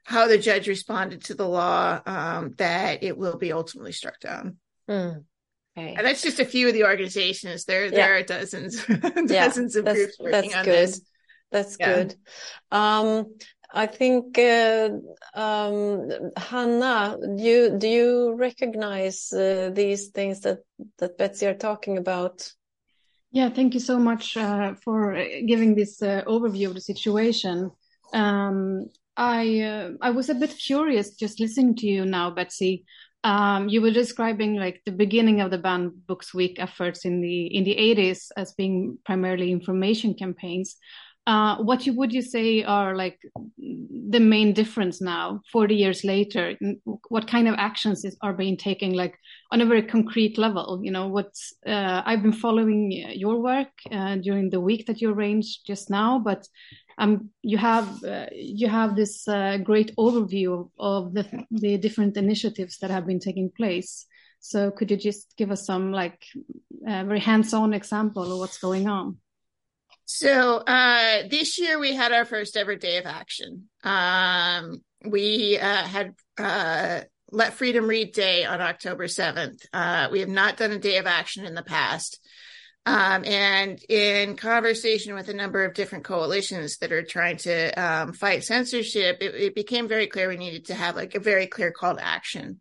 how 0.03 0.27
the 0.27 0.37
judge 0.37 0.67
responded 0.67 1.25
to 1.25 1.33
the 1.33 1.47
law 1.47 1.99
um, 2.05 2.53
that 2.57 3.03
it 3.03 3.17
will 3.17 3.37
be 3.37 3.51
ultimately 3.51 3.91
struck 3.91 4.19
down. 4.19 4.57
Mm. 4.89 5.23
Okay. 5.77 5.93
And 5.95 6.05
that's 6.05 6.21
just 6.21 6.39
a 6.39 6.45
few 6.45 6.69
of 6.69 6.73
the 6.73 6.85
organizations. 6.85 7.65
There, 7.65 7.85
yeah. 7.85 7.91
there 7.91 8.17
are 8.17 8.23
dozens, 8.23 8.85
dozens 9.27 9.75
yeah, 9.75 9.81
of 9.81 9.85
groups 9.95 10.17
working 10.19 10.53
on 10.53 10.65
good. 10.65 10.87
this. 10.87 11.01
That's 11.51 11.77
yeah. 11.79 11.93
good. 11.93 12.15
Um, 12.71 13.35
I 13.73 13.87
think 13.87 14.37
uh, 14.37 14.89
um, 15.33 16.09
Hanna, 16.37 17.17
do 17.19 17.43
you 17.43 17.77
do 17.77 17.87
you 17.87 18.35
recognize 18.35 19.33
uh, 19.33 19.71
these 19.73 20.07
things 20.07 20.39
that 20.41 20.59
that 20.99 21.17
Betsy 21.17 21.47
are 21.47 21.53
talking 21.53 21.97
about? 21.97 22.49
Yeah, 23.31 23.49
thank 23.49 23.73
you 23.73 23.81
so 23.81 23.99
much 23.99 24.37
uh, 24.37 24.75
for 24.75 25.21
giving 25.45 25.75
this 25.75 26.01
uh, 26.01 26.23
overview 26.25 26.67
of 26.67 26.75
the 26.75 26.81
situation. 26.81 27.71
Um, 28.13 28.87
I 29.17 29.59
uh, 29.61 29.89
I 30.01 30.11
was 30.11 30.29
a 30.29 30.35
bit 30.35 30.57
curious 30.57 31.15
just 31.15 31.41
listening 31.41 31.75
to 31.77 31.87
you 31.87 32.05
now, 32.05 32.31
Betsy. 32.31 32.85
Um, 33.25 33.69
you 33.69 33.81
were 33.81 33.89
describing 33.89 34.55
like 34.55 34.83
the 34.85 34.91
beginning 34.91 35.41
of 35.41 35.49
the 35.49 35.57
Ban 35.57 35.91
books 36.07 36.31
week 36.31 36.57
efforts 36.59 37.05
in 37.05 37.21
the 37.21 37.47
in 37.47 37.63
the 37.63 37.75
80s 37.75 38.27
as 38.37 38.53
being 38.53 38.99
primarily 39.03 39.51
information 39.51 40.13
campaigns. 40.13 40.77
Uh, 41.25 41.57
what 41.57 41.87
you 41.87 41.93
would 41.93 42.13
you 42.13 42.21
say 42.21 42.63
are 42.63 42.95
like 42.95 43.19
the 43.57 44.19
main 44.19 44.53
difference 44.53 45.01
now 45.01 45.41
40 45.51 45.73
years 45.73 46.03
later? 46.03 46.55
What 47.09 47.27
kind 47.27 47.47
of 47.47 47.55
actions 47.57 48.05
is, 48.05 48.15
are 48.21 48.33
being 48.33 48.57
taken 48.57 48.93
like 48.93 49.17
on 49.51 49.59
a 49.59 49.65
very 49.65 49.81
concrete 49.81 50.37
level? 50.37 50.79
You 50.83 50.91
know 50.91 51.07
what's 51.07 51.51
uh, 51.65 52.03
i've 52.05 52.21
been 52.21 52.39
following 52.45 52.91
your 52.91 53.41
work 53.41 53.73
uh, 53.91 54.17
during 54.17 54.51
the 54.51 54.61
week 54.61 54.85
that 54.85 55.01
you 55.01 55.09
arranged 55.09 55.65
just 55.65 55.89
now 55.89 56.19
but 56.19 56.47
um, 56.97 57.29
you 57.41 57.57
have 57.57 58.03
uh, 58.03 58.27
you 58.31 58.67
have 58.67 58.95
this 58.95 59.27
uh, 59.27 59.57
great 59.57 59.95
overview 59.97 60.69
of, 60.79 61.13
the, 61.13 61.45
the 61.51 61.77
different 61.77 62.17
initiatives 62.17 62.77
that 62.79 62.91
have 62.91 63.05
been 63.05 63.19
taking 63.19 63.49
place 63.49 64.05
so 64.39 64.71
could 64.71 64.91
you 64.91 64.97
just 64.97 65.33
give 65.37 65.51
us 65.51 65.65
some 65.65 65.91
like 65.91 66.25
uh, 66.87 67.03
very 67.03 67.19
hands-on 67.19 67.73
example 67.73 68.31
of 68.31 68.39
what's 68.39 68.57
going 68.57 68.87
on 68.87 69.17
so 70.05 70.57
uh, 70.57 71.27
this 71.29 71.59
year 71.59 71.79
we 71.79 71.95
had 71.95 72.13
our 72.13 72.25
first 72.25 72.55
ever 72.55 72.75
day 72.75 72.97
of 72.97 73.07
action. 73.07 73.69
Um, 73.83 74.83
we 75.03 75.57
uh, 75.57 75.83
had 75.83 76.13
Let 77.31 77.53
Freedom 77.53 77.87
Read 77.87 78.13
Day 78.13 78.45
on 78.45 78.61
October 78.61 79.05
7th. 79.05 79.65
Uh, 79.73 80.09
we 80.11 80.19
have 80.19 80.29
not 80.29 80.57
done 80.57 80.71
a 80.71 80.79
day 80.79 80.97
of 80.97 81.07
action 81.07 81.45
in 81.45 81.55
the 81.55 81.63
past. 81.63 82.19
Um, 82.87 83.25
and 83.25 83.83
in 83.89 84.37
conversation 84.37 85.15
with 85.15 85.27
a 85.29 85.33
number 85.33 85.65
of 85.65 85.73
different 85.73 86.03
coalitions 86.03 86.77
that 86.77 86.91
are 86.91 87.01
trying 87.01 87.37
to 87.37 87.71
um, 87.71 88.13
fight 88.13 88.43
censorship, 88.43 89.17
it, 89.21 89.33
it 89.33 89.55
became 89.55 89.87
very 89.87 90.05
clear 90.05 90.29
we 90.29 90.37
needed 90.37 90.65
to 90.65 90.75
have 90.75 90.95
like 90.95 91.15
a 91.15 91.19
very 91.19 91.47
clear 91.47 91.71
call 91.71 91.95
to 91.95 92.05
action. 92.05 92.59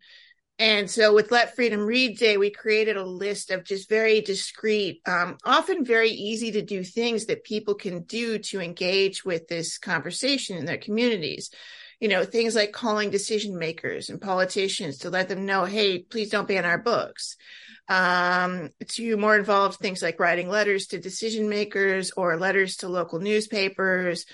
And 0.57 0.89
so 0.89 1.13
with 1.13 1.31
Let 1.31 1.55
Freedom 1.55 1.81
Read 1.81 2.17
Day, 2.17 2.37
we 2.37 2.49
created 2.49 2.95
a 2.95 3.05
list 3.05 3.51
of 3.51 3.65
just 3.65 3.89
very 3.89 4.21
discreet, 4.21 5.01
um, 5.05 5.37
often 5.43 5.83
very 5.83 6.11
easy 6.11 6.53
to 6.53 6.61
do 6.61 6.81
things 6.81 7.25
that 7.25 7.43
people 7.43 7.75
can 7.75 8.03
do 8.03 8.39
to 8.39 8.61
engage 8.61 9.25
with 9.25 9.47
this 9.47 9.77
conversation 9.77 10.57
in 10.57 10.65
their 10.65 10.77
communities. 10.77 11.51
You 11.99 12.07
know, 12.07 12.23
things 12.23 12.55
like 12.55 12.71
calling 12.71 13.09
decision 13.09 13.57
makers 13.57 14.09
and 14.09 14.19
politicians 14.19 14.99
to 14.99 15.09
let 15.09 15.27
them 15.27 15.45
know, 15.45 15.65
hey, 15.65 15.99
please 15.99 16.29
don't 16.29 16.47
ban 16.47 16.65
our 16.65 16.77
books. 16.77 17.35
Um, 17.87 18.69
to 18.87 19.15
more 19.15 19.37
involved 19.37 19.77
things 19.77 20.01
like 20.01 20.19
writing 20.19 20.49
letters 20.49 20.87
to 20.87 20.99
decision 20.99 21.49
makers 21.49 22.11
or 22.17 22.35
letters 22.35 22.77
to 22.77 22.87
local 22.87 23.19
newspapers 23.19 24.25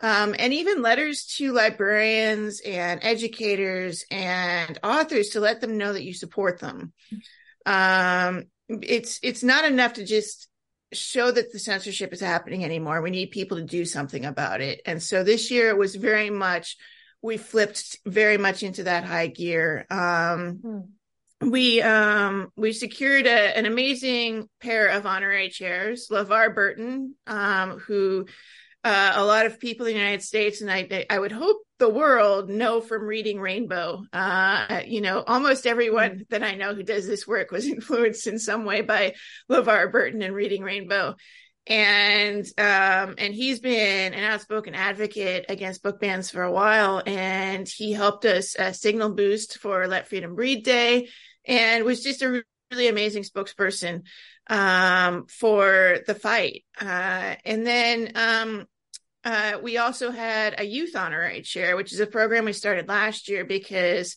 um, 0.00 0.34
and 0.38 0.52
even 0.52 0.82
letters 0.82 1.24
to 1.38 1.52
librarians 1.52 2.60
and 2.60 3.00
educators 3.02 4.04
and 4.10 4.78
authors 4.82 5.30
to 5.30 5.40
let 5.40 5.60
them 5.60 5.76
know 5.76 5.92
that 5.92 6.04
you 6.04 6.14
support 6.14 6.60
them. 6.60 6.92
Um, 7.66 8.44
it's 8.68 9.18
it's 9.22 9.42
not 9.42 9.64
enough 9.64 9.94
to 9.94 10.04
just 10.04 10.48
show 10.92 11.30
that 11.30 11.52
the 11.52 11.58
censorship 11.58 12.12
is 12.12 12.20
happening 12.20 12.64
anymore. 12.64 13.02
We 13.02 13.10
need 13.10 13.30
people 13.30 13.56
to 13.58 13.64
do 13.64 13.84
something 13.84 14.24
about 14.24 14.60
it. 14.60 14.80
And 14.86 15.02
so 15.02 15.24
this 15.24 15.50
year 15.50 15.68
it 15.68 15.78
was 15.78 15.96
very 15.96 16.30
much 16.30 16.76
we 17.20 17.36
flipped 17.36 17.98
very 18.06 18.38
much 18.38 18.62
into 18.62 18.84
that 18.84 19.04
high 19.04 19.26
gear. 19.26 19.84
Um, 19.90 20.60
hmm 20.62 20.80
we 21.40 21.80
um 21.82 22.50
we 22.56 22.72
secured 22.72 23.26
a, 23.26 23.56
an 23.56 23.64
amazing 23.64 24.48
pair 24.60 24.88
of 24.88 25.06
honorary 25.06 25.48
chairs 25.50 26.08
LeVar 26.10 26.54
Burton 26.54 27.14
um 27.26 27.78
who 27.78 28.26
uh, 28.84 29.12
a 29.16 29.24
lot 29.24 29.46
of 29.46 29.58
people 29.58 29.86
in 29.86 29.92
the 29.92 29.98
United 29.98 30.22
States, 30.22 30.60
and 30.60 30.70
I, 30.70 31.04
I 31.10 31.18
would 31.18 31.32
hope 31.32 31.58
the 31.78 31.88
world 31.88 32.48
know 32.48 32.80
from 32.80 33.02
reading 33.02 33.40
Rainbow. 33.40 34.04
Uh, 34.12 34.82
you 34.86 35.00
know, 35.00 35.22
almost 35.26 35.66
everyone 35.66 36.24
that 36.30 36.42
I 36.42 36.54
know 36.54 36.74
who 36.74 36.82
does 36.82 37.06
this 37.06 37.26
work 37.26 37.50
was 37.50 37.66
influenced 37.68 38.26
in 38.26 38.38
some 38.38 38.64
way 38.64 38.82
by 38.82 39.14
LeVar 39.50 39.90
Burton 39.90 40.22
and 40.22 40.34
reading 40.34 40.62
Rainbow. 40.62 41.16
And 41.66 42.46
um, 42.56 43.16
and 43.18 43.34
he's 43.34 43.60
been 43.60 44.14
an 44.14 44.24
outspoken 44.24 44.74
advocate 44.74 45.46
against 45.50 45.82
book 45.82 46.00
bans 46.00 46.30
for 46.30 46.42
a 46.42 46.52
while, 46.52 47.02
and 47.04 47.68
he 47.68 47.92
helped 47.92 48.24
us 48.24 48.58
uh, 48.58 48.72
signal 48.72 49.12
boost 49.14 49.58
for 49.58 49.86
Let 49.86 50.08
Freedom 50.08 50.34
Read 50.34 50.64
Day, 50.64 51.08
and 51.48 51.84
was 51.84 52.02
just 52.02 52.22
a 52.22 52.44
really 52.70 52.88
amazing 52.88 53.22
spokesperson 53.24 54.02
um, 54.48 55.26
for 55.26 55.98
the 56.06 56.14
fight. 56.14 56.64
Uh, 56.80 57.34
and 57.44 57.66
then 57.66 58.12
um, 58.14 58.66
uh, 59.24 59.58
we 59.62 59.78
also 59.78 60.10
had 60.10 60.60
a 60.60 60.64
youth 60.64 60.94
honorary 60.94 61.42
chair, 61.42 61.76
which 61.76 61.92
is 61.92 62.00
a 62.00 62.06
program 62.06 62.44
we 62.44 62.52
started 62.52 62.88
last 62.88 63.28
year 63.28 63.44
because 63.44 64.16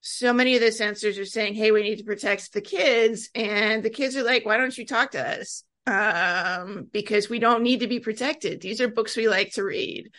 so 0.00 0.32
many 0.32 0.56
of 0.56 0.60
the 0.60 0.72
censors 0.72 1.18
are 1.18 1.24
saying, 1.24 1.54
"Hey, 1.54 1.70
we 1.70 1.82
need 1.82 1.98
to 1.98 2.04
protect 2.04 2.52
the 2.52 2.60
kids," 2.60 3.30
and 3.34 3.82
the 3.82 3.90
kids 3.90 4.16
are 4.16 4.24
like, 4.24 4.44
"Why 4.44 4.56
don't 4.56 4.76
you 4.76 4.84
talk 4.84 5.12
to 5.12 5.40
us?" 5.40 5.62
Um, 5.86 6.88
because 6.92 7.28
we 7.28 7.38
don't 7.38 7.62
need 7.62 7.80
to 7.80 7.86
be 7.86 8.00
protected. 8.00 8.60
These 8.60 8.80
are 8.80 8.88
books 8.88 9.16
we 9.16 9.28
like 9.28 9.52
to 9.52 9.64
read, 9.64 10.10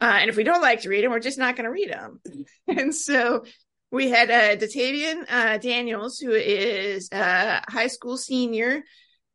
uh, 0.00 0.18
and 0.20 0.30
if 0.30 0.36
we 0.36 0.44
don't 0.44 0.62
like 0.62 0.82
to 0.82 0.88
read 0.88 1.04
them, 1.04 1.10
we're 1.12 1.20
just 1.20 1.38
not 1.38 1.54
going 1.54 1.64
to 1.64 1.70
read 1.70 1.90
them. 1.90 2.20
and 2.66 2.94
so 2.94 3.44
we 3.90 4.10
had 4.10 4.30
uh, 4.30 4.56
Da'Taeveyon 4.56 5.24
uh, 5.28 5.58
Daniels, 5.58 6.18
who 6.18 6.32
is 6.32 7.08
a 7.12 7.62
high 7.68 7.86
school 7.86 8.16
senior 8.16 8.82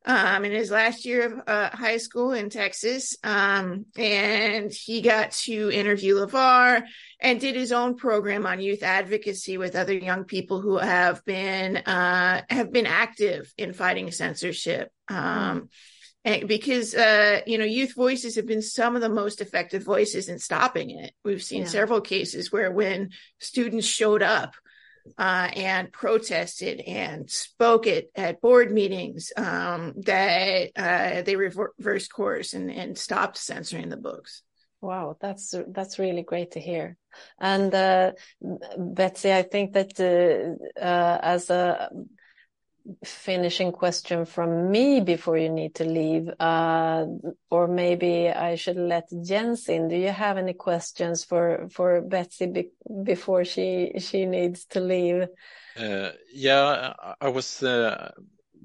um, 0.05 0.46
in 0.46 0.51
his 0.51 0.72
last 0.72 1.05
year 1.05 1.25
of 1.25 1.41
uh, 1.48 1.70
high 1.75 1.98
school 1.98 2.31
in 2.31 2.50
Texas. 2.50 3.15
Um, 3.24 3.86
and 3.98 4.72
he 4.72 5.01
got 5.01 5.31
to 5.31 5.72
interview 5.72 6.15
LeVar 6.15 6.84
and 7.20 7.39
did 7.39 7.55
his 7.55 7.72
own 7.72 7.96
program 7.96 8.46
on 8.46 8.60
youth 8.60 8.84
advocacy 8.84 9.58
with 9.58 9.75
other 9.75 9.93
young 9.93 10.24
people 10.24 10.60
who 10.60 10.77
have 10.77 11.24
been 11.25 11.77
uh, 11.77 12.41
have 12.50 12.72
been 12.72 12.88
active 12.88 13.53
in 13.58 13.74
fighting 13.74 14.12
censorship. 14.12 14.89
Um, 15.08 15.70
because 16.24 16.94
uh, 16.94 17.42
you 17.48 17.58
know 17.58 17.66
youth 17.66 17.96
voices 17.96 18.36
have 18.36 18.46
been 18.46 18.62
some 18.62 18.96
of 18.96 19.01
the 19.01 19.10
most 19.10 19.42
effective 19.42 19.84
voices 19.84 20.30
in 20.30 20.40
stopping 20.40 20.92
it. 20.92 21.13
We've 21.24 21.44
seen 21.44 21.63
yeah. 21.63 21.68
several 21.68 22.01
cases 22.01 22.51
where 22.51 22.72
when 22.72 23.10
students 23.40 23.88
showed 23.88 24.22
up 24.22 24.54
uh, 25.18 25.50
and 25.56 25.92
protested 25.92 26.82
and 26.82 27.30
spoke 27.30 27.88
at, 27.88 28.06
at 28.16 28.42
board 28.42 28.72
meetings 28.72 29.32
um, 29.36 29.94
that 30.06 30.72
uh, 30.75 31.22
they 31.24 31.36
reversed 31.36 32.13
course 32.13 32.54
and, 32.54 32.72
and 32.72 32.98
stopped 32.98 33.38
censoring 33.38 33.90
the 33.90 33.98
books. 33.98 34.44
Wow, 34.82 35.18
that's 35.22 35.54
that's 35.68 36.00
really 36.00 36.24
great 36.24 36.51
to 36.51 36.60
hear. 36.60 36.98
And 37.40 37.74
uh, 37.74 38.13
Betsy, 38.78 39.32
I 39.32 39.44
think 39.44 39.74
that 39.74 40.00
uh, 40.00 40.84
uh, 40.84 41.20
as 41.22 41.51
a 41.51 41.90
finishing 43.04 43.72
question 43.72 44.26
from 44.26 44.72
me 44.72 45.02
before 45.02 45.38
you 45.38 45.50
need 45.50 45.76
to 45.76 45.84
leave, 45.84 46.30
uh, 46.40 47.06
or 47.50 47.68
maybe 47.68 48.30
I 48.30 48.56
should 48.56 48.78
let 48.78 49.10
Jens 49.24 49.70
in. 49.70 49.88
Do 49.88 49.96
you 49.96 50.10
have 50.10 50.38
any 50.38 50.54
questions 50.54 51.24
for 51.24 51.68
for 51.72 52.02
Betsy 52.02 52.48
be 52.48 52.70
before 53.04 53.46
she 53.46 53.94
she 54.00 54.26
needs 54.26 54.66
to 54.66 54.80
leave? 54.80 55.28
Uh, 55.78 56.12
yeah, 56.34 56.94
I 57.20 57.30
was 57.30 57.64
uh, 57.64 58.12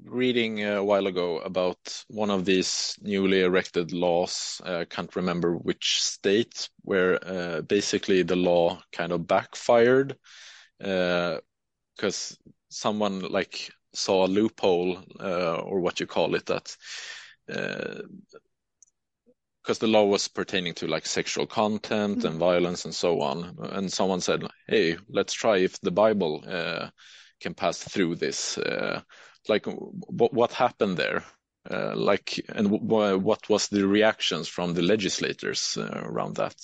reading 0.03 0.63
a 0.63 0.83
while 0.83 1.07
ago 1.07 1.39
about 1.39 2.03
one 2.09 2.29
of 2.29 2.43
these 2.45 2.97
newly 3.01 3.41
erected 3.41 3.91
laws. 3.91 4.61
I 4.63 4.85
can't 4.85 5.15
remember 5.15 5.55
which 5.55 6.01
state 6.01 6.69
where 6.83 7.61
basically 7.61 8.23
the 8.23 8.35
law 8.35 8.81
kind 8.91 9.11
of 9.11 9.27
backfired 9.27 10.17
because 10.79 12.37
someone 12.69 13.21
like 13.21 13.71
saw 13.97 14.25
a 14.25 14.27
loophole 14.27 14.99
uh, 15.19 15.55
or 15.55 15.79
what 15.79 15.99
you 15.99 16.07
call 16.07 16.35
it 16.35 16.45
that 16.45 16.75
because 17.47 18.09
uh, 19.69 19.79
the 19.79 19.87
law 19.87 20.05
was 20.05 20.27
pertaining 20.27 20.73
to 20.73 20.87
like 20.87 21.05
sexual 21.05 21.45
content 21.45 22.19
mm-hmm. 22.19 22.27
and 22.27 22.39
violence 22.39 22.85
and 22.85 22.93
so 22.93 23.21
on. 23.21 23.57
And 23.59 23.91
someone 23.91 24.21
said 24.21 24.43
hey 24.67 24.97
let's 25.09 25.33
try 25.33 25.57
if 25.57 25.79
the 25.81 25.91
bible 25.91 26.43
uh, 26.47 26.89
can 27.41 27.53
pass 27.53 27.77
through 27.77 28.15
this. 28.15 28.57
Uh, 28.57 29.01
like 29.47 29.65
what, 29.65 30.33
what 30.33 30.51
happened 30.51 30.97
there? 30.97 31.23
Uh, 31.69 31.93
like 31.95 32.39
and 32.49 32.71
w- 32.71 33.19
what 33.19 33.49
was 33.49 33.67
the 33.67 33.85
reactions 33.85 34.47
from 34.47 34.73
the 34.73 34.81
legislators 34.81 35.77
uh, 35.77 36.01
around 36.03 36.35
that 36.35 36.55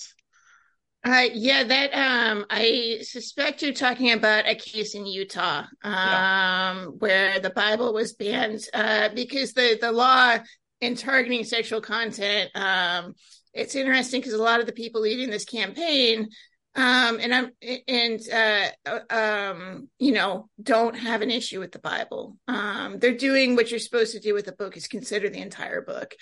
uh, 1.04 1.28
yeah, 1.34 1.64
that 1.64 1.92
um, 1.92 2.46
I 2.48 3.00
suspect 3.02 3.60
you're 3.60 3.74
talking 3.74 4.12
about 4.12 4.48
a 4.48 4.54
case 4.54 4.94
in 4.94 5.04
Utah, 5.06 5.64
um, 5.82 5.92
yeah. 5.92 6.84
where 6.86 7.40
the 7.40 7.50
Bible 7.50 7.92
was 7.92 8.14
banned 8.14 8.62
uh, 8.72 9.10
because 9.14 9.52
the 9.52 9.76
the 9.78 9.92
law 9.92 10.38
in 10.80 10.96
targeting 10.96 11.44
sexual 11.44 11.82
content. 11.82 12.50
Um, 12.54 13.14
it's 13.52 13.74
interesting 13.74 14.20
because 14.20 14.32
a 14.32 14.42
lot 14.42 14.60
of 14.60 14.66
the 14.66 14.72
people 14.72 15.02
leading 15.02 15.30
this 15.30 15.44
campaign, 15.44 16.28
um, 16.74 17.18
and 17.20 17.34
I'm 17.34 17.50
and 17.86 18.20
uh, 18.32 18.98
um, 19.10 19.88
you 19.98 20.12
know, 20.12 20.48
don't 20.60 20.96
have 20.96 21.20
an 21.20 21.30
issue 21.30 21.60
with 21.60 21.72
the 21.72 21.78
Bible. 21.80 22.38
Um, 22.48 22.98
they're 22.98 23.16
doing 23.16 23.56
what 23.56 23.70
you're 23.70 23.78
supposed 23.78 24.12
to 24.12 24.20
do 24.20 24.32
with 24.32 24.48
a 24.48 24.52
book 24.52 24.76
is 24.76 24.88
consider 24.88 25.28
the 25.28 25.42
entire 25.42 25.82
book. 25.82 26.14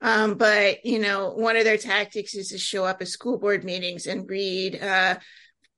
Um, 0.00 0.34
but 0.34 0.84
you 0.84 0.98
know, 0.98 1.30
one 1.30 1.56
of 1.56 1.64
their 1.64 1.76
tactics 1.76 2.34
is 2.34 2.48
to 2.48 2.58
show 2.58 2.84
up 2.84 3.02
at 3.02 3.08
school 3.08 3.38
board 3.38 3.64
meetings 3.64 4.06
and 4.06 4.28
read 4.28 4.80
uh, 4.80 5.16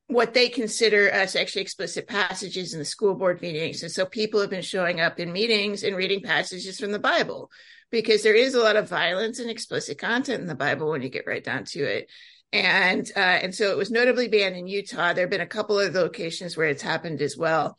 what 0.08 0.34
they 0.34 0.48
consider 0.48 1.08
as 1.08 1.32
sexually 1.32 1.62
explicit 1.62 2.06
passages 2.06 2.72
in 2.72 2.80
the 2.80 2.84
school 2.84 3.14
board 3.14 3.40
meetings. 3.40 3.82
And 3.82 3.92
so 3.92 4.04
people 4.04 4.40
have 4.40 4.50
been 4.50 4.62
showing 4.62 5.00
up 5.00 5.20
in 5.20 5.32
meetings 5.32 5.82
and 5.82 5.96
reading 5.96 6.20
passages 6.22 6.78
from 6.78 6.92
the 6.92 6.98
Bible 6.98 7.50
because 7.90 8.22
there 8.22 8.34
is 8.34 8.54
a 8.54 8.62
lot 8.62 8.76
of 8.76 8.88
violence 8.88 9.38
and 9.38 9.48
explicit 9.48 9.98
content 9.98 10.40
in 10.40 10.48
the 10.48 10.54
Bible 10.54 10.90
when 10.90 11.02
you 11.02 11.08
get 11.08 11.26
right 11.26 11.42
down 11.42 11.64
to 11.64 11.80
it. 11.80 12.10
And 12.52 13.08
uh, 13.14 13.20
and 13.20 13.54
so 13.54 13.70
it 13.70 13.76
was 13.76 13.92
notably 13.92 14.26
banned 14.26 14.56
in 14.56 14.66
Utah. 14.66 15.12
There 15.12 15.22
have 15.22 15.30
been 15.30 15.40
a 15.40 15.46
couple 15.46 15.78
of 15.78 15.94
locations 15.94 16.56
where 16.56 16.66
it's 16.66 16.82
happened 16.82 17.22
as 17.22 17.36
well. 17.36 17.76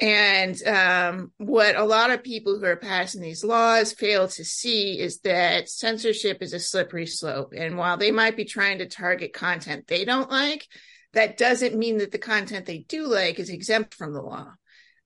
And 0.00 0.60
um, 0.66 1.32
what 1.36 1.76
a 1.76 1.84
lot 1.84 2.10
of 2.10 2.22
people 2.22 2.58
who 2.58 2.64
are 2.64 2.76
passing 2.76 3.20
these 3.20 3.44
laws 3.44 3.92
fail 3.92 4.28
to 4.28 4.44
see 4.44 4.98
is 4.98 5.20
that 5.20 5.68
censorship 5.68 6.38
is 6.40 6.54
a 6.54 6.58
slippery 6.58 7.06
slope. 7.06 7.52
And 7.54 7.76
while 7.76 7.98
they 7.98 8.10
might 8.10 8.36
be 8.36 8.46
trying 8.46 8.78
to 8.78 8.86
target 8.86 9.34
content 9.34 9.86
they 9.86 10.06
don't 10.06 10.30
like, 10.30 10.66
that 11.12 11.36
doesn't 11.36 11.76
mean 11.76 11.98
that 11.98 12.12
the 12.12 12.18
content 12.18 12.64
they 12.64 12.78
do 12.78 13.06
like 13.06 13.38
is 13.38 13.50
exempt 13.50 13.94
from 13.94 14.14
the 14.14 14.22
law. 14.22 14.52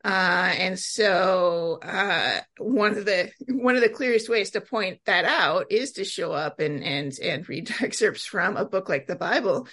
Uh, 0.04 0.52
and 0.58 0.78
so 0.78 1.78
uh, 1.82 2.38
one 2.58 2.96
of 2.96 3.06
the 3.06 3.30
one 3.48 3.74
of 3.74 3.80
the 3.80 3.88
clearest 3.88 4.28
ways 4.28 4.50
to 4.50 4.60
point 4.60 5.00
that 5.06 5.24
out 5.24 5.72
is 5.72 5.92
to 5.92 6.04
show 6.04 6.30
up 6.30 6.60
and 6.60 6.84
and 6.84 7.18
and 7.20 7.48
read 7.48 7.72
excerpts 7.80 8.26
from 8.26 8.58
a 8.58 8.66
book 8.66 8.90
like 8.90 9.06
the 9.06 9.16
Bible 9.16 9.66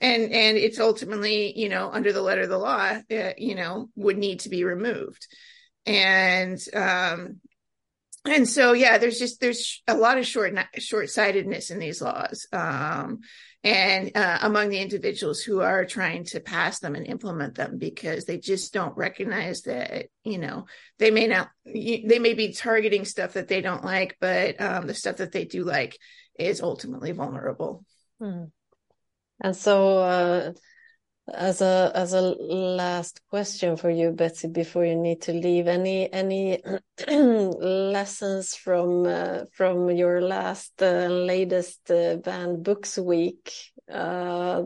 and 0.00 0.32
and 0.32 0.56
it's 0.56 0.78
ultimately 0.78 1.58
you 1.58 1.68
know 1.68 1.90
under 1.92 2.12
the 2.12 2.22
letter 2.22 2.42
of 2.42 2.48
the 2.48 2.58
law 2.58 2.98
uh, 3.10 3.32
you 3.36 3.54
know 3.54 3.88
would 3.96 4.18
need 4.18 4.40
to 4.40 4.48
be 4.48 4.64
removed 4.64 5.26
and 5.86 6.58
um 6.74 7.36
and 8.24 8.48
so 8.48 8.72
yeah 8.72 8.98
there's 8.98 9.18
just 9.18 9.40
there's 9.40 9.82
a 9.88 9.94
lot 9.94 10.18
of 10.18 10.26
short 10.26 10.56
short-sightedness 10.76 11.70
in 11.70 11.78
these 11.78 12.02
laws 12.02 12.46
um 12.52 13.20
and 13.64 14.16
uh, 14.16 14.38
among 14.42 14.68
the 14.68 14.78
individuals 14.78 15.40
who 15.40 15.60
are 15.60 15.84
trying 15.84 16.24
to 16.24 16.38
pass 16.38 16.78
them 16.78 16.94
and 16.94 17.06
implement 17.06 17.56
them 17.56 17.76
because 17.76 18.24
they 18.24 18.38
just 18.38 18.72
don't 18.72 18.96
recognize 18.96 19.62
that 19.62 20.06
you 20.22 20.38
know 20.38 20.66
they 20.98 21.10
may 21.10 21.26
not 21.26 21.48
they 21.64 22.18
may 22.20 22.34
be 22.34 22.52
targeting 22.52 23.04
stuff 23.04 23.32
that 23.32 23.48
they 23.48 23.60
don't 23.60 23.84
like 23.84 24.16
but 24.20 24.60
um, 24.60 24.86
the 24.86 24.94
stuff 24.94 25.16
that 25.16 25.32
they 25.32 25.44
do 25.44 25.64
like 25.64 25.98
is 26.38 26.62
ultimately 26.62 27.10
vulnerable 27.10 27.84
hmm. 28.20 28.44
And 29.40 29.56
so, 29.56 29.98
uh, 29.98 30.52
as 31.32 31.60
a 31.60 31.92
as 31.94 32.12
a 32.14 32.22
last 32.22 33.20
question 33.28 33.76
for 33.76 33.90
you, 33.90 34.12
Betsy, 34.12 34.48
before 34.48 34.84
you 34.84 34.96
need 34.96 35.22
to 35.22 35.32
leave, 35.32 35.66
any 35.68 36.10
any 36.12 36.62
lessons 37.08 38.54
from 38.54 39.06
uh, 39.06 39.44
from 39.52 39.90
your 39.90 40.22
last 40.22 40.82
uh, 40.82 41.06
latest 41.06 41.90
uh, 41.90 42.16
banned 42.16 42.62
books 42.62 42.98
week? 42.98 43.52
Uh, 43.90 44.62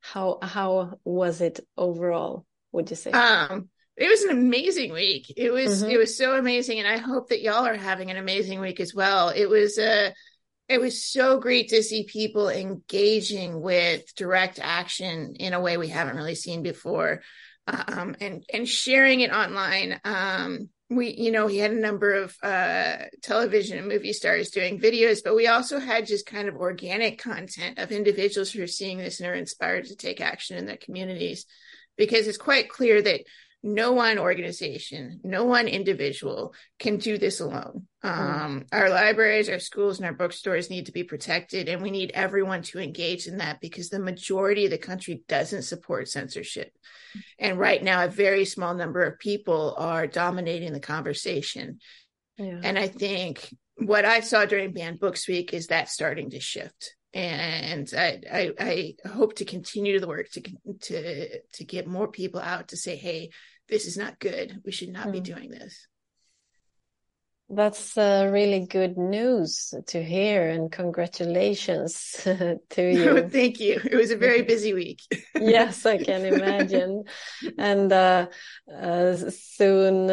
how 0.00 0.38
how 0.42 0.98
was 1.04 1.40
it 1.40 1.60
overall? 1.76 2.44
Would 2.72 2.90
you 2.90 2.96
say? 2.96 3.10
Um, 3.12 3.68
it 3.96 4.08
was 4.08 4.22
an 4.22 4.30
amazing 4.30 4.92
week. 4.92 5.32
It 5.36 5.50
was 5.52 5.82
mm-hmm. 5.82 5.90
it 5.90 5.98
was 5.98 6.16
so 6.16 6.36
amazing, 6.36 6.78
and 6.78 6.88
I 6.88 6.96
hope 6.96 7.28
that 7.28 7.42
y'all 7.42 7.66
are 7.66 7.76
having 7.76 8.10
an 8.10 8.16
amazing 8.16 8.60
week 8.60 8.80
as 8.80 8.94
well. 8.94 9.28
It 9.28 9.46
was 9.46 9.78
a 9.78 10.08
uh, 10.08 10.10
it 10.70 10.80
was 10.80 11.04
so 11.04 11.40
great 11.40 11.70
to 11.70 11.82
see 11.82 12.04
people 12.04 12.48
engaging 12.48 13.60
with 13.60 14.14
direct 14.14 14.60
action 14.62 15.34
in 15.34 15.52
a 15.52 15.60
way 15.60 15.76
we 15.76 15.88
haven't 15.88 16.16
really 16.16 16.36
seen 16.36 16.62
before 16.62 17.22
um, 17.66 18.14
and 18.20 18.44
and 18.52 18.68
sharing 18.68 19.20
it 19.20 19.32
online. 19.32 20.00
Um, 20.04 20.68
we 20.88 21.10
you 21.10 21.32
know 21.32 21.48
he 21.48 21.58
had 21.58 21.72
a 21.72 21.80
number 21.80 22.14
of 22.14 22.36
uh, 22.42 22.98
television 23.22 23.78
and 23.78 23.88
movie 23.88 24.12
stars 24.12 24.50
doing 24.50 24.80
videos 24.80 25.22
but 25.24 25.36
we 25.36 25.46
also 25.46 25.78
had 25.78 26.06
just 26.06 26.26
kind 26.26 26.48
of 26.48 26.56
organic 26.56 27.18
content 27.18 27.78
of 27.78 27.92
individuals 27.92 28.50
who 28.50 28.62
are 28.62 28.68
seeing 28.68 28.98
this 28.98 29.20
and 29.20 29.28
are 29.28 29.34
inspired 29.34 29.84
to 29.84 29.96
take 29.96 30.20
action 30.20 30.56
in 30.56 30.66
their 30.66 30.76
communities 30.76 31.46
because 31.96 32.26
it's 32.26 32.38
quite 32.38 32.68
clear 32.68 33.00
that 33.00 33.20
no 33.62 33.92
one 33.92 34.18
organization, 34.18 35.20
no 35.22 35.44
one 35.44 35.68
individual 35.68 36.54
can 36.78 36.96
do 36.96 37.18
this 37.18 37.40
alone. 37.40 37.86
Mm. 38.02 38.10
Um, 38.10 38.66
our 38.72 38.88
libraries, 38.88 39.50
our 39.50 39.58
schools, 39.58 39.98
and 39.98 40.06
our 40.06 40.14
bookstores 40.14 40.70
need 40.70 40.86
to 40.86 40.92
be 40.92 41.04
protected, 41.04 41.68
and 41.68 41.82
we 41.82 41.90
need 41.90 42.12
everyone 42.14 42.62
to 42.62 42.78
engage 42.78 43.26
in 43.26 43.38
that 43.38 43.60
because 43.60 43.90
the 43.90 43.98
majority 43.98 44.64
of 44.64 44.70
the 44.70 44.78
country 44.78 45.22
doesn't 45.28 45.62
support 45.62 46.08
censorship. 46.08 46.72
And 47.38 47.58
right 47.58 47.82
now, 47.82 48.04
a 48.04 48.08
very 48.08 48.46
small 48.46 48.74
number 48.74 49.02
of 49.02 49.18
people 49.18 49.74
are 49.76 50.06
dominating 50.06 50.72
the 50.72 50.80
conversation. 50.80 51.80
Yeah. 52.38 52.60
And 52.62 52.78
I 52.78 52.88
think 52.88 53.54
what 53.76 54.06
I 54.06 54.20
saw 54.20 54.46
during 54.46 54.72
Banned 54.72 55.00
Books 55.00 55.28
Week 55.28 55.52
is 55.52 55.66
that 55.66 55.90
starting 55.90 56.30
to 56.30 56.40
shift 56.40 56.94
and 57.12 57.92
I, 57.96 58.20
I, 58.32 58.52
I 58.60 59.08
hope 59.08 59.34
to 59.36 59.44
continue 59.44 59.98
the 59.98 60.06
work 60.06 60.30
to 60.30 60.42
to 60.82 61.40
to 61.40 61.64
get 61.64 61.86
more 61.86 62.08
people 62.08 62.40
out 62.40 62.68
to 62.68 62.76
say, 62.76 62.96
hey, 62.96 63.30
this 63.70 63.86
is 63.86 63.96
not 63.96 64.18
good. 64.18 64.60
We 64.64 64.72
should 64.72 64.90
not 64.90 65.08
mm. 65.08 65.12
be 65.12 65.20
doing 65.20 65.50
this. 65.50 65.86
That's 67.52 67.98
uh, 67.98 68.28
really 68.32 68.64
good 68.66 68.96
news 68.96 69.74
to 69.88 70.00
hear, 70.00 70.48
and 70.50 70.70
congratulations 70.70 72.20
to 72.22 72.60
you. 72.76 73.28
Thank 73.28 73.58
you. 73.58 73.80
It 73.84 73.96
was 73.96 74.12
a 74.12 74.16
very 74.16 74.42
busy 74.54 74.72
week. 74.72 75.00
yes, 75.34 75.84
I 75.84 75.98
can 75.98 76.24
imagine. 76.24 77.02
and 77.58 77.92
uh, 77.92 78.28
uh, 78.72 79.16
soon, 79.30 80.08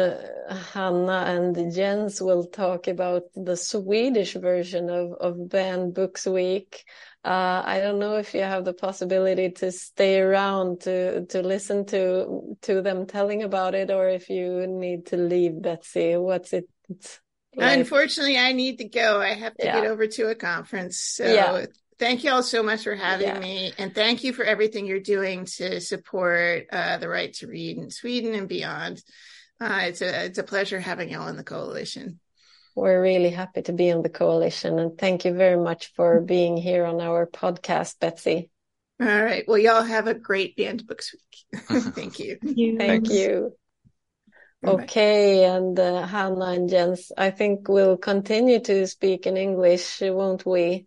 Hanna 0.72 1.24
and 1.28 1.72
Jens 1.72 2.20
will 2.20 2.46
talk 2.46 2.88
about 2.88 3.22
the 3.36 3.56
Swedish 3.56 4.34
version 4.34 4.90
of, 4.90 5.12
of 5.12 5.48
Banned 5.48 5.94
Books 5.94 6.26
Week. 6.26 6.84
Uh, 7.24 7.62
I 7.64 7.80
don't 7.80 7.98
know 7.98 8.16
if 8.16 8.32
you 8.32 8.40
have 8.40 8.64
the 8.64 8.72
possibility 8.72 9.50
to 9.50 9.72
stay 9.72 10.20
around 10.20 10.82
to 10.82 11.26
to 11.26 11.42
listen 11.42 11.84
to 11.86 12.56
to 12.62 12.80
them 12.80 13.06
telling 13.06 13.42
about 13.42 13.74
it, 13.74 13.90
or 13.90 14.08
if 14.08 14.30
you 14.30 14.66
need 14.66 15.06
to 15.06 15.16
leave, 15.16 15.60
Betsy. 15.60 16.16
What's 16.16 16.52
it? 16.52 16.68
Like, 17.54 17.78
Unfortunately, 17.78 18.38
I 18.38 18.52
need 18.52 18.78
to 18.78 18.84
go. 18.84 19.20
I 19.20 19.34
have 19.34 19.54
to 19.56 19.66
yeah. 19.66 19.80
get 19.80 19.90
over 19.90 20.06
to 20.06 20.28
a 20.28 20.34
conference. 20.34 21.00
So 21.00 21.26
yeah. 21.26 21.66
thank 21.98 22.22
you 22.22 22.30
all 22.30 22.42
so 22.44 22.62
much 22.62 22.84
for 22.84 22.94
having 22.94 23.26
yeah. 23.26 23.40
me. 23.40 23.72
And 23.78 23.92
thank 23.92 24.22
you 24.22 24.32
for 24.32 24.44
everything 24.44 24.86
you're 24.86 25.00
doing 25.00 25.44
to 25.56 25.80
support 25.80 26.66
uh, 26.70 26.98
the 26.98 27.08
right 27.08 27.32
to 27.34 27.48
read 27.48 27.78
in 27.78 27.90
Sweden 27.90 28.34
and 28.34 28.48
beyond. 28.48 29.02
Uh, 29.60 29.80
it's 29.82 30.02
a 30.02 30.26
it's 30.26 30.38
a 30.38 30.44
pleasure 30.44 30.78
having 30.78 31.10
you 31.10 31.18
all 31.18 31.26
in 31.26 31.36
the 31.36 31.42
coalition. 31.42 32.20
We're 32.78 33.02
really 33.02 33.30
happy 33.30 33.62
to 33.62 33.72
be 33.72 33.88
in 33.88 34.02
the 34.02 34.08
coalition. 34.08 34.78
And 34.78 34.96
thank 34.96 35.24
you 35.24 35.34
very 35.34 35.58
much 35.58 35.92
for 35.94 36.20
being 36.20 36.56
here 36.56 36.84
on 36.84 37.00
our 37.00 37.26
podcast, 37.26 37.98
Betsy. 37.98 38.50
All 39.00 39.06
right. 39.06 39.44
Well, 39.48 39.58
y'all 39.58 39.82
have 39.82 40.06
a 40.06 40.14
great 40.14 40.56
Banned 40.56 40.86
Books 40.86 41.12
week. 41.12 41.60
thank 41.94 42.20
you. 42.20 42.38
Thank 42.40 42.56
you. 42.56 42.78
Thank 42.78 43.10
you. 43.10 43.52
Okay, 44.64 45.44
and 45.44 45.78
uh, 45.78 46.06
Hanna 46.06 46.46
and 46.46 46.68
Jens, 46.68 47.12
I 47.16 47.30
think 47.30 47.68
we'll 47.68 47.96
continue 47.96 48.60
to 48.60 48.86
speak 48.86 49.26
in 49.26 49.36
English, 49.36 50.00
won't 50.00 50.44
we? 50.46 50.86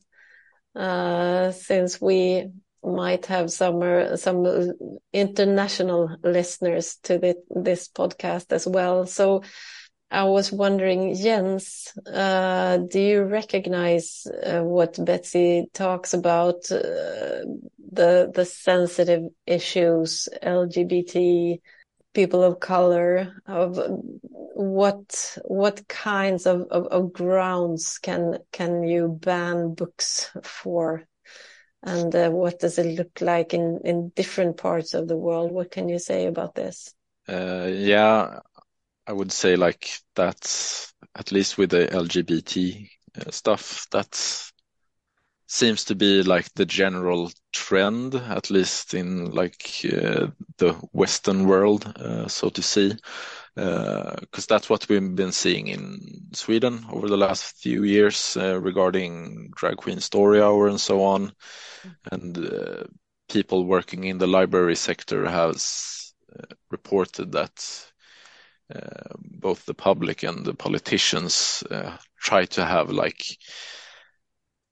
Uh, 0.76 1.52
since 1.52 2.00
we 2.00 2.52
might 2.84 3.26
have 3.28 3.52
some 3.52 3.82
uh, 3.82 4.18
some 4.18 4.46
international 5.14 6.18
listeners 6.24 6.98
to 7.04 7.18
the, 7.18 7.36
this 7.50 7.88
podcast 7.90 8.52
as 8.52 8.68
well. 8.68 9.06
So 9.06 9.44
I 10.12 10.26
was 10.26 10.52
wondering, 10.52 11.16
Jens, 11.16 11.94
uh, 12.06 12.78
do 12.78 13.00
you 13.00 13.24
recognize 13.24 14.28
uh, 14.28 14.62
what 14.62 15.04
Betsy 15.04 15.68
talks 15.74 16.14
about 16.14 16.70
uh, 16.70 17.48
the 17.92 18.32
the 18.34 18.46
sensitive 18.46 19.24
issues, 19.46 20.28
LGBT? 20.44 21.60
people 22.14 22.44
of 22.44 22.60
color 22.60 23.34
of 23.46 23.80
what 24.54 25.38
what 25.46 25.88
kinds 25.88 26.46
of, 26.46 26.64
of, 26.70 26.88
of, 26.88 27.14
grounds 27.14 27.98
can 28.00 28.38
can 28.52 28.84
you 28.84 29.08
ban 29.08 29.74
books 29.74 30.30
for 30.44 31.04
and 31.84 32.14
uh, 32.14 32.30
what 32.30 32.60
does 32.60 32.78
it 32.78 32.98
look 32.98 33.22
like 33.22 33.54
in 33.54 33.80
in 33.86 34.10
different 34.10 34.58
parts 34.58 34.94
of 34.94 35.08
the 35.08 35.16
world 35.16 35.52
what 35.52 35.72
can 35.72 35.88
you 35.88 36.00
say 36.00 36.26
about 36.26 36.54
this 36.54 36.94
uh, 37.30 37.70
yeah 37.72 38.40
i 39.08 39.14
would 39.14 39.32
say 39.32 39.56
like 39.56 39.90
that's 40.16 40.94
at 41.16 41.32
least 41.32 41.58
with 41.58 41.70
the 41.72 41.88
lgbt 41.88 42.90
uh, 43.18 43.32
stuff 43.32 43.88
that 43.92 44.52
seems 45.52 45.84
to 45.84 45.96
be 45.96 46.24
like 46.24 46.54
the 46.54 46.66
general 46.66 47.30
trend, 47.52 48.16
at 48.16 48.50
least 48.50 48.94
in 48.94 49.32
like 49.32 49.62
uh, 49.84 50.28
the 50.58 50.72
Western 50.94 51.46
world, 51.46 51.86
uh, 51.98 52.26
so 52.30 52.48
to 52.48 52.62
say, 52.62 52.94
because 53.56 54.46
uh, 54.46 54.48
that's 54.48 54.70
what 54.70 54.88
we've 54.88 55.14
been 55.14 55.34
seeing 55.34 55.68
in 55.68 56.00
Sweden 56.32 56.86
over 56.90 57.10
the 57.10 57.18
last 57.18 57.58
few 57.58 57.84
years 57.84 58.38
uh, 58.38 58.62
regarding 58.62 59.52
Drag 59.54 59.76
Queen 59.76 60.00
Story 60.00 60.42
Hour 60.42 60.70
and 60.70 60.80
so 60.80 61.04
on, 61.04 61.34
and 62.14 62.38
uh, 62.38 62.84
people 63.28 63.66
working 63.66 64.06
in 64.06 64.20
the 64.20 64.28
library 64.28 64.78
sector 64.78 65.28
has 65.28 66.14
reported 66.70 67.34
that. 67.34 67.91
Both 69.20 69.66
the 69.66 69.74
public 69.74 70.24
and 70.24 70.46
the 70.46 70.54
politicians 70.54 71.64
try 72.20 72.46
to 72.46 72.66
have 72.66 72.90
like 72.90 73.38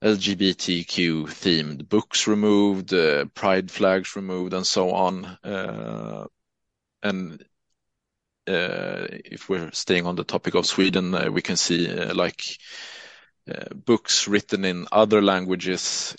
LGBTQ 0.02 1.24
themed 1.26 1.88
books 1.88 2.26
removed, 2.26 2.94
uh, 2.94 3.26
pride 3.34 3.70
flags 3.70 4.16
removed, 4.16 4.54
and 4.54 4.66
so 4.66 4.92
on. 4.92 5.26
Uh, 5.44 6.24
and 7.02 7.44
uh, 8.46 9.06
if 9.10 9.48
we're 9.50 9.70
staying 9.72 10.06
on 10.06 10.16
the 10.16 10.24
topic 10.24 10.54
of 10.54 10.64
Sweden, 10.64 11.14
uh, 11.14 11.30
we 11.30 11.42
can 11.42 11.56
see 11.56 11.86
uh, 11.86 12.14
like 12.14 12.58
uh, 13.46 13.74
books 13.74 14.26
written 14.26 14.64
in 14.64 14.86
other 14.90 15.20
languages 15.20 16.16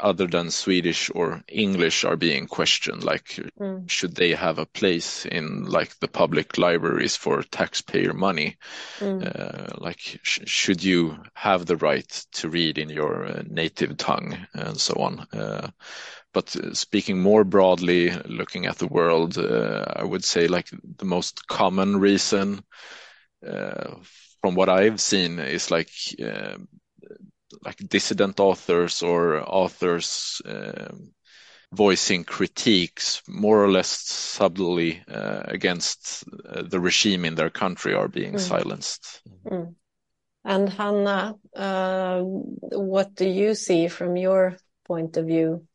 other 0.00 0.26
than 0.26 0.50
Swedish 0.50 1.10
or 1.14 1.42
English 1.48 2.04
are 2.04 2.16
being 2.16 2.46
questioned. 2.46 3.04
Like, 3.04 3.40
mm. 3.60 3.88
should 3.88 4.14
they 4.14 4.34
have 4.34 4.58
a 4.58 4.66
place 4.66 5.26
in 5.26 5.64
like 5.64 5.98
the 6.00 6.08
public 6.08 6.58
libraries 6.58 7.16
for 7.16 7.42
taxpayer 7.42 8.12
money? 8.12 8.56
Mm. 8.98 9.22
Uh, 9.24 9.76
like, 9.78 10.20
sh- 10.22 10.40
should 10.46 10.82
you 10.82 11.18
have 11.34 11.66
the 11.66 11.76
right 11.76 12.08
to 12.32 12.48
read 12.48 12.78
in 12.78 12.88
your 12.88 13.26
uh, 13.26 13.42
native 13.48 13.96
tongue 13.96 14.36
and 14.54 14.80
so 14.80 14.94
on? 14.94 15.20
Uh, 15.32 15.70
but 16.32 16.54
uh, 16.56 16.74
speaking 16.74 17.20
more 17.20 17.44
broadly, 17.44 18.10
looking 18.26 18.66
at 18.66 18.78
the 18.78 18.88
world, 18.88 19.38
uh, 19.38 19.84
I 19.96 20.04
would 20.04 20.24
say 20.24 20.48
like 20.48 20.68
the 20.98 21.04
most 21.04 21.46
common 21.46 21.98
reason 21.98 22.62
uh, 23.46 23.94
from 24.42 24.54
what 24.54 24.68
I've 24.68 25.00
seen 25.00 25.38
is 25.38 25.70
like 25.70 25.90
like 27.62 27.76
dissident 27.88 28.40
authors 28.40 29.02
or 29.02 29.40
authors 29.40 30.42
um, 30.44 31.12
voicing 31.72 32.24
critiques 32.24 33.22
more 33.28 33.62
or 33.62 33.70
less 33.70 33.88
subtly 33.88 35.02
uh, 35.08 35.42
against 35.44 36.24
uh, 36.48 36.62
the 36.62 36.80
regime 36.80 37.24
in 37.24 37.34
their 37.34 37.50
country 37.50 37.94
are 37.94 38.08
being 38.08 38.34
mm. 38.34 38.40
silenced. 38.40 39.22
Mm. 39.44 39.74
And 40.44 40.68
Hanna, 40.68 41.34
uh, 41.56 42.20
what 42.20 43.14
do 43.14 43.28
you 43.28 43.54
see 43.54 43.88
from 43.88 44.16
your 44.16 44.56
point 44.86 45.16
of 45.16 45.26
view? 45.26 45.66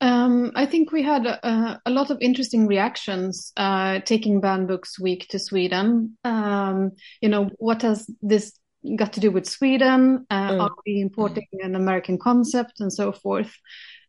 Um, 0.00 0.52
I 0.56 0.66
think 0.66 0.90
we 0.90 1.02
had 1.02 1.24
a, 1.24 1.80
a, 1.86 1.90
lot 1.90 2.10
of 2.10 2.18
interesting 2.20 2.66
reactions 2.66 3.52
uh, 3.56 4.00
taking 4.00 4.40
Banned 4.40 4.68
Books 4.68 4.98
Week 4.98 5.28
to 5.28 5.38
Sweden. 5.38 6.18
Um, 6.24 6.92
you 7.22 7.28
know, 7.28 7.48
what 7.58 7.82
has 7.82 8.10
this 8.20 8.52
got 8.96 9.14
to 9.14 9.20
do 9.20 9.30
with 9.30 9.46
Sweden? 9.46 10.26
Uh, 10.30 10.50
mm. 10.50 10.60
Are 10.60 10.74
we 10.86 11.00
importing 11.00 11.46
an 11.62 11.74
American 11.74 12.18
concept 12.18 12.80
and 12.80 12.92
so 12.92 13.12
forth? 13.12 13.54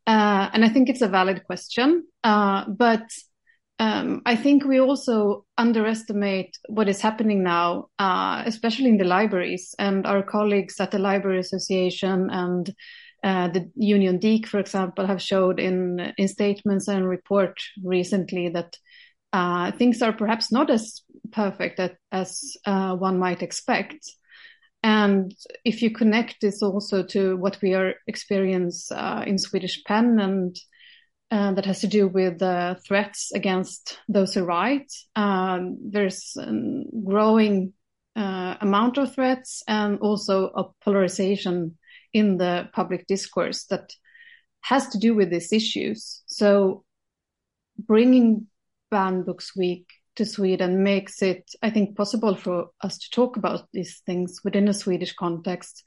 Uh, 0.08 0.50
and 0.54 0.64
I 0.64 0.70
think 0.70 0.90
it's 0.90 1.02
a 1.02 1.08
valid 1.08 1.44
question. 1.46 2.06
Uh, 2.24 2.66
but 2.68 3.10
um, 3.80 4.22
I 4.26 4.36
think 4.36 4.64
we 4.64 4.80
also 4.80 5.46
underestimate 5.58 6.58
what 6.70 6.88
is 6.88 7.02
happening 7.02 7.44
now, 7.44 7.88
uh, 8.00 8.44
especially 8.46 8.90
in 8.90 8.98
the 8.98 9.06
libraries. 9.06 9.74
And 9.80 10.06
our 10.06 10.24
colleagues 10.24 10.80
at 10.80 10.92
the 10.92 11.00
Library 11.00 11.40
Association 11.40 12.30
and 12.30 12.74
uh, 13.24 13.48
the 13.48 13.72
Union 13.76 14.20
DIK, 14.20 14.48
for 14.48 14.60
example, 14.60 15.08
have 15.08 15.22
showed 15.22 15.60
in 15.60 16.14
in 16.18 16.28
statements 16.28 16.88
and 16.88 17.10
report 17.10 17.58
recently 17.84 18.50
that 18.50 18.78
uh, 19.34 19.72
things 19.72 20.02
are 20.04 20.14
perhaps 20.14 20.52
not 20.52 20.70
as 20.70 21.02
perfect 21.32 21.80
at, 21.80 21.96
as 22.12 22.56
one 22.66 23.18
might 23.18 23.42
expect. 23.42 23.98
And 24.86 25.36
if 25.64 25.82
you 25.82 25.90
connect 25.90 26.42
this 26.42 26.62
also 26.62 27.02
to 27.08 27.36
what 27.38 27.58
we 27.64 27.74
are 27.74 27.96
experience 28.06 28.92
uh, 28.92 29.24
in 29.26 29.40
Swedish 29.40 29.84
PEN 29.84 30.20
and 30.20 30.56
uh, 31.32 31.54
that 31.54 31.66
has 31.66 31.82
to 31.82 31.88
do 31.88 32.08
with 32.08 32.40
uh, 32.40 32.76
threats 32.88 33.32
against 33.34 33.98
those 34.08 34.36
who 34.36 34.44
write, 34.44 34.94
um, 35.16 35.80
there's 35.90 36.38
a 36.38 36.54
growing 37.04 37.74
uh, 38.16 38.58
amount 38.62 39.00
of 39.00 39.16
threats 39.16 39.64
and 39.68 39.98
also 40.02 40.52
a 40.56 40.66
polarization 40.84 41.80
in 42.14 42.38
the 42.38 42.70
public 42.72 43.08
discourse 43.08 43.66
that 43.72 43.92
has 44.62 44.90
to 44.90 45.00
do 45.00 45.16
with 45.16 45.32
these 45.32 45.52
issues. 45.52 46.22
So 46.28 46.84
bringing 47.80 48.46
Banned 48.92 49.26
Books 49.26 49.56
Week 49.58 49.88
to 50.16 50.26
Sweden 50.26 50.84
makes 50.84 51.22
it, 51.22 51.50
I 51.62 51.70
think, 51.70 51.96
possible 51.96 52.36
for 52.36 52.68
us 52.82 52.98
to 52.98 53.10
talk 53.12 53.38
about 53.38 53.68
these 53.74 54.02
things 54.06 54.42
within 54.44 54.68
a 54.68 54.74
Swedish 54.74 55.14
context. 55.14 55.84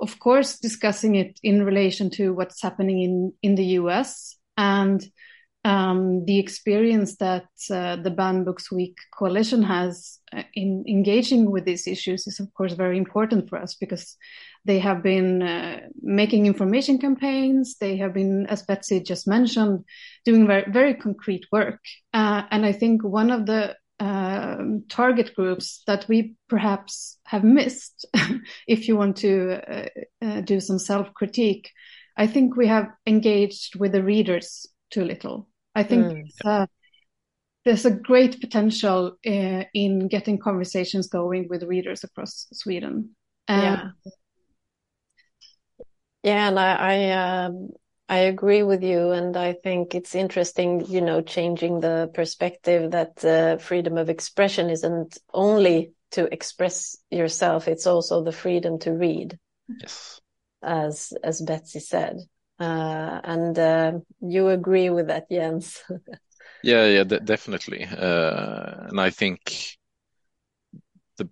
Of 0.00 0.18
course, 0.18 0.58
discussing 0.58 1.16
it 1.16 1.38
in 1.42 1.64
relation 1.64 2.10
to 2.10 2.32
what's 2.32 2.62
happening 2.62 3.02
in, 3.02 3.32
in 3.42 3.54
the 3.56 3.64
US 3.80 4.36
and 4.56 5.04
um, 5.64 6.24
the 6.24 6.38
experience 6.38 7.16
that 7.16 7.48
uh, 7.70 7.96
the 7.96 8.10
Ban 8.10 8.44
Books 8.44 8.70
Week 8.70 8.96
coalition 9.16 9.62
has 9.62 10.18
uh, 10.32 10.42
in 10.54 10.84
engaging 10.88 11.50
with 11.50 11.64
these 11.64 11.86
issues 11.86 12.26
is, 12.26 12.40
of 12.40 12.52
course, 12.54 12.72
very 12.72 12.96
important 12.96 13.48
for 13.48 13.58
us 13.58 13.74
because 13.74 14.16
they 14.68 14.78
have 14.78 15.02
been 15.02 15.42
uh, 15.42 15.80
making 16.02 16.44
information 16.44 16.98
campaigns. 16.98 17.76
They 17.80 17.96
have 17.96 18.12
been, 18.12 18.46
as 18.48 18.62
Betsy 18.62 19.00
just 19.00 19.26
mentioned, 19.26 19.82
doing 20.26 20.46
very, 20.46 20.70
very 20.70 20.92
concrete 20.92 21.46
work. 21.50 21.80
Uh, 22.12 22.42
and 22.50 22.66
I 22.66 22.72
think 22.72 23.02
one 23.02 23.30
of 23.30 23.46
the 23.46 23.76
um, 23.98 24.84
target 24.90 25.34
groups 25.34 25.82
that 25.86 26.06
we 26.06 26.34
perhaps 26.50 27.18
have 27.24 27.44
missed. 27.44 28.04
if 28.68 28.88
you 28.88 28.96
want 28.96 29.16
to 29.16 29.58
uh, 29.66 29.88
uh, 30.20 30.40
do 30.42 30.60
some 30.60 30.78
self 30.78 31.14
critique, 31.14 31.70
I 32.18 32.26
think 32.26 32.54
we 32.54 32.66
have 32.66 32.88
engaged 33.06 33.74
with 33.74 33.92
the 33.92 34.04
readers 34.04 34.66
too 34.90 35.02
little. 35.02 35.48
I 35.74 35.82
think 35.82 36.04
mm. 36.04 36.30
uh, 36.44 36.66
there's 37.64 37.86
a 37.86 37.90
great 37.90 38.38
potential 38.38 39.16
uh, 39.26 39.64
in 39.72 40.08
getting 40.08 40.38
conversations 40.38 41.08
going 41.08 41.48
with 41.48 41.62
readers 41.62 42.04
across 42.04 42.48
Sweden. 42.52 43.16
yeah. 43.48 43.90
Yeah, 46.22 46.48
and 46.48 46.58
I, 46.58 46.74
I 46.74 47.44
um, 47.44 47.70
I 48.08 48.18
agree 48.20 48.62
with 48.62 48.82
you, 48.82 49.10
and 49.12 49.36
I 49.36 49.52
think 49.52 49.94
it's 49.94 50.14
interesting, 50.14 50.84
you 50.86 51.00
know, 51.00 51.20
changing 51.20 51.80
the 51.80 52.10
perspective 52.12 52.90
that 52.90 53.24
uh, 53.24 53.58
freedom 53.58 53.96
of 53.98 54.08
expression 54.08 54.70
isn't 54.70 55.18
only 55.32 55.92
to 56.12 56.32
express 56.32 56.96
yourself; 57.10 57.68
it's 57.68 57.86
also 57.86 58.24
the 58.24 58.32
freedom 58.32 58.78
to 58.80 58.92
read. 58.92 59.38
Yes, 59.80 60.20
as 60.62 61.12
as 61.22 61.40
Betsy 61.40 61.80
said, 61.80 62.18
uh, 62.58 63.20
and 63.22 63.58
uh, 63.58 63.92
you 64.20 64.48
agree 64.48 64.90
with 64.90 65.06
that, 65.06 65.30
Jens. 65.30 65.82
yeah, 66.64 66.86
yeah, 66.86 67.04
definitely, 67.04 67.84
uh, 67.84 68.88
and 68.88 69.00
I 69.00 69.10
think 69.10 69.76
the 71.18 71.28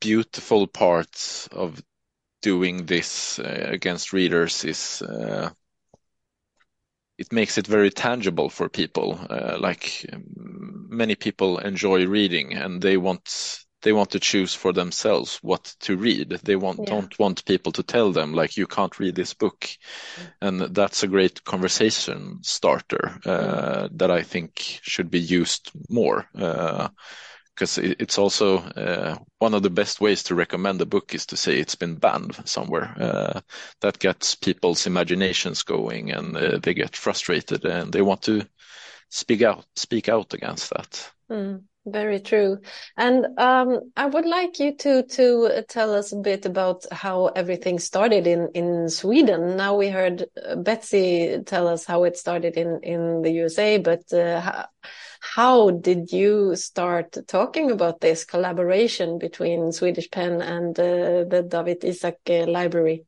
beautiful 0.00 0.66
part 0.66 1.48
of 1.52 1.82
doing 2.42 2.86
this 2.86 3.38
uh, 3.38 3.66
against 3.68 4.12
readers 4.12 4.64
is 4.64 5.02
uh, 5.02 5.50
it 7.18 7.32
makes 7.32 7.58
it 7.58 7.66
very 7.66 7.90
tangible 7.90 8.48
for 8.48 8.68
people. 8.68 9.18
Uh, 9.28 9.58
like 9.58 10.06
many 10.88 11.16
people 11.16 11.58
enjoy 11.58 12.06
reading 12.06 12.54
and 12.54 12.80
they 12.80 12.96
want 12.96 13.64
they 13.82 13.92
want 13.92 14.10
to 14.10 14.20
choose 14.20 14.54
for 14.54 14.72
themselves 14.72 15.38
what 15.42 15.64
to 15.80 15.96
read. 15.96 16.30
They 16.42 16.56
want 16.56 16.80
yeah. 16.80 16.86
don't 16.86 17.18
want 17.18 17.44
people 17.44 17.72
to 17.72 17.82
tell 17.82 18.12
them 18.12 18.34
like 18.34 18.56
you 18.56 18.66
can't 18.66 18.98
read 18.98 19.14
this 19.14 19.34
book, 19.34 19.60
mm. 19.60 20.32
and 20.40 20.60
that's 20.74 21.02
a 21.02 21.08
great 21.08 21.44
conversation 21.44 22.38
starter 22.42 23.20
uh, 23.24 23.88
mm. 23.88 23.98
that 23.98 24.10
I 24.10 24.22
think 24.22 24.80
should 24.82 25.10
be 25.10 25.20
used 25.20 25.70
more. 25.88 26.26
Uh, 26.36 26.88
because 27.58 27.76
it's 27.76 28.18
also 28.18 28.58
uh, 28.58 29.18
one 29.40 29.52
of 29.52 29.64
the 29.64 29.70
best 29.70 30.00
ways 30.00 30.22
to 30.22 30.36
recommend 30.36 30.80
a 30.80 30.86
book 30.86 31.12
is 31.12 31.26
to 31.26 31.36
say 31.36 31.58
it's 31.58 31.74
been 31.74 31.96
banned 31.96 32.36
somewhere. 32.44 32.94
Uh, 32.96 33.40
that 33.80 33.98
gets 33.98 34.36
people's 34.36 34.86
imaginations 34.86 35.64
going, 35.64 36.12
and 36.12 36.36
uh, 36.36 36.58
they 36.62 36.72
get 36.72 36.94
frustrated, 36.94 37.64
and 37.64 37.92
they 37.92 38.00
want 38.00 38.22
to 38.22 38.46
speak 39.10 39.42
out, 39.42 39.66
speak 39.74 40.08
out 40.08 40.34
against 40.34 40.70
that. 40.70 41.10
Mm, 41.32 41.64
very 41.84 42.20
true. 42.20 42.58
And 42.96 43.26
um, 43.38 43.90
I 43.96 44.06
would 44.06 44.26
like 44.26 44.60
you 44.60 44.76
to 44.76 45.02
to 45.02 45.64
tell 45.68 45.96
us 45.96 46.12
a 46.12 46.16
bit 46.16 46.46
about 46.46 46.84
how 46.92 47.26
everything 47.26 47.80
started 47.80 48.28
in 48.28 48.50
in 48.54 48.88
Sweden. 48.88 49.56
Now 49.56 49.74
we 49.74 49.88
heard 49.88 50.26
uh, 50.46 50.54
Betsy 50.54 51.40
tell 51.44 51.66
us 51.66 51.84
how 51.84 52.04
it 52.04 52.16
started 52.16 52.56
in 52.56 52.78
in 52.84 53.22
the 53.22 53.32
USA, 53.32 53.78
but 53.78 54.12
uh, 54.12 54.66
how 55.20 55.70
did 55.70 56.12
you 56.12 56.56
start 56.56 57.16
talking 57.26 57.70
about 57.70 58.00
this 58.00 58.24
collaboration 58.24 59.18
between 59.18 59.72
Swedish 59.72 60.10
Pen 60.10 60.42
and 60.42 60.78
uh, 60.78 61.24
the 61.28 61.46
Dawit 61.48 61.84
Isaak 61.84 62.18
uh, 62.28 62.46
Library? 62.46 63.04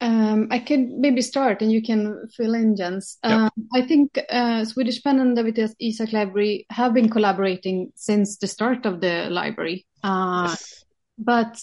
Um, 0.00 0.48
I 0.50 0.58
can 0.58 1.00
maybe 1.00 1.22
start 1.22 1.62
and 1.62 1.70
you 1.70 1.80
can 1.80 2.28
fill 2.36 2.54
in, 2.54 2.74
Jens. 2.76 3.18
Um, 3.22 3.50
I 3.72 3.82
think 3.82 4.18
uh, 4.30 4.64
Swedish 4.64 5.00
Pen 5.02 5.20
and 5.20 5.36
Dawit 5.36 5.58
Isaak 5.80 6.12
Library 6.12 6.66
have 6.70 6.92
been 6.92 7.08
collaborating 7.08 7.92
since 7.94 8.36
the 8.38 8.48
start 8.48 8.84
of 8.84 9.00
the 9.00 9.28
library. 9.30 9.86
Uh, 10.02 10.48
yes. 10.48 10.84
But 11.18 11.56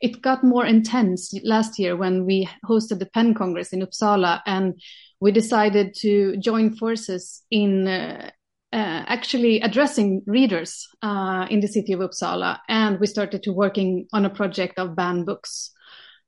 it 0.00 0.20
got 0.20 0.42
more 0.42 0.66
intense 0.66 1.32
last 1.44 1.78
year 1.78 1.96
when 1.96 2.26
we 2.26 2.48
hosted 2.66 2.98
the 2.98 3.06
Pen 3.06 3.32
Congress 3.32 3.72
in 3.72 3.80
Uppsala 3.80 4.40
and 4.44 4.74
we 5.20 5.32
decided 5.32 5.94
to 6.00 6.36
join 6.36 6.74
forces 6.76 7.42
in 7.50 7.86
uh, 7.86 8.30
uh, 8.74 9.04
actually 9.06 9.60
addressing 9.60 10.20
readers 10.26 10.88
uh, 11.00 11.46
in 11.48 11.60
the 11.60 11.68
city 11.68 11.92
of 11.92 12.00
Uppsala, 12.00 12.58
and 12.68 12.98
we 12.98 13.06
started 13.06 13.44
to 13.44 13.52
working 13.52 14.08
on 14.12 14.24
a 14.24 14.30
project 14.30 14.80
of 14.80 14.96
banned 14.96 15.26
books. 15.26 15.70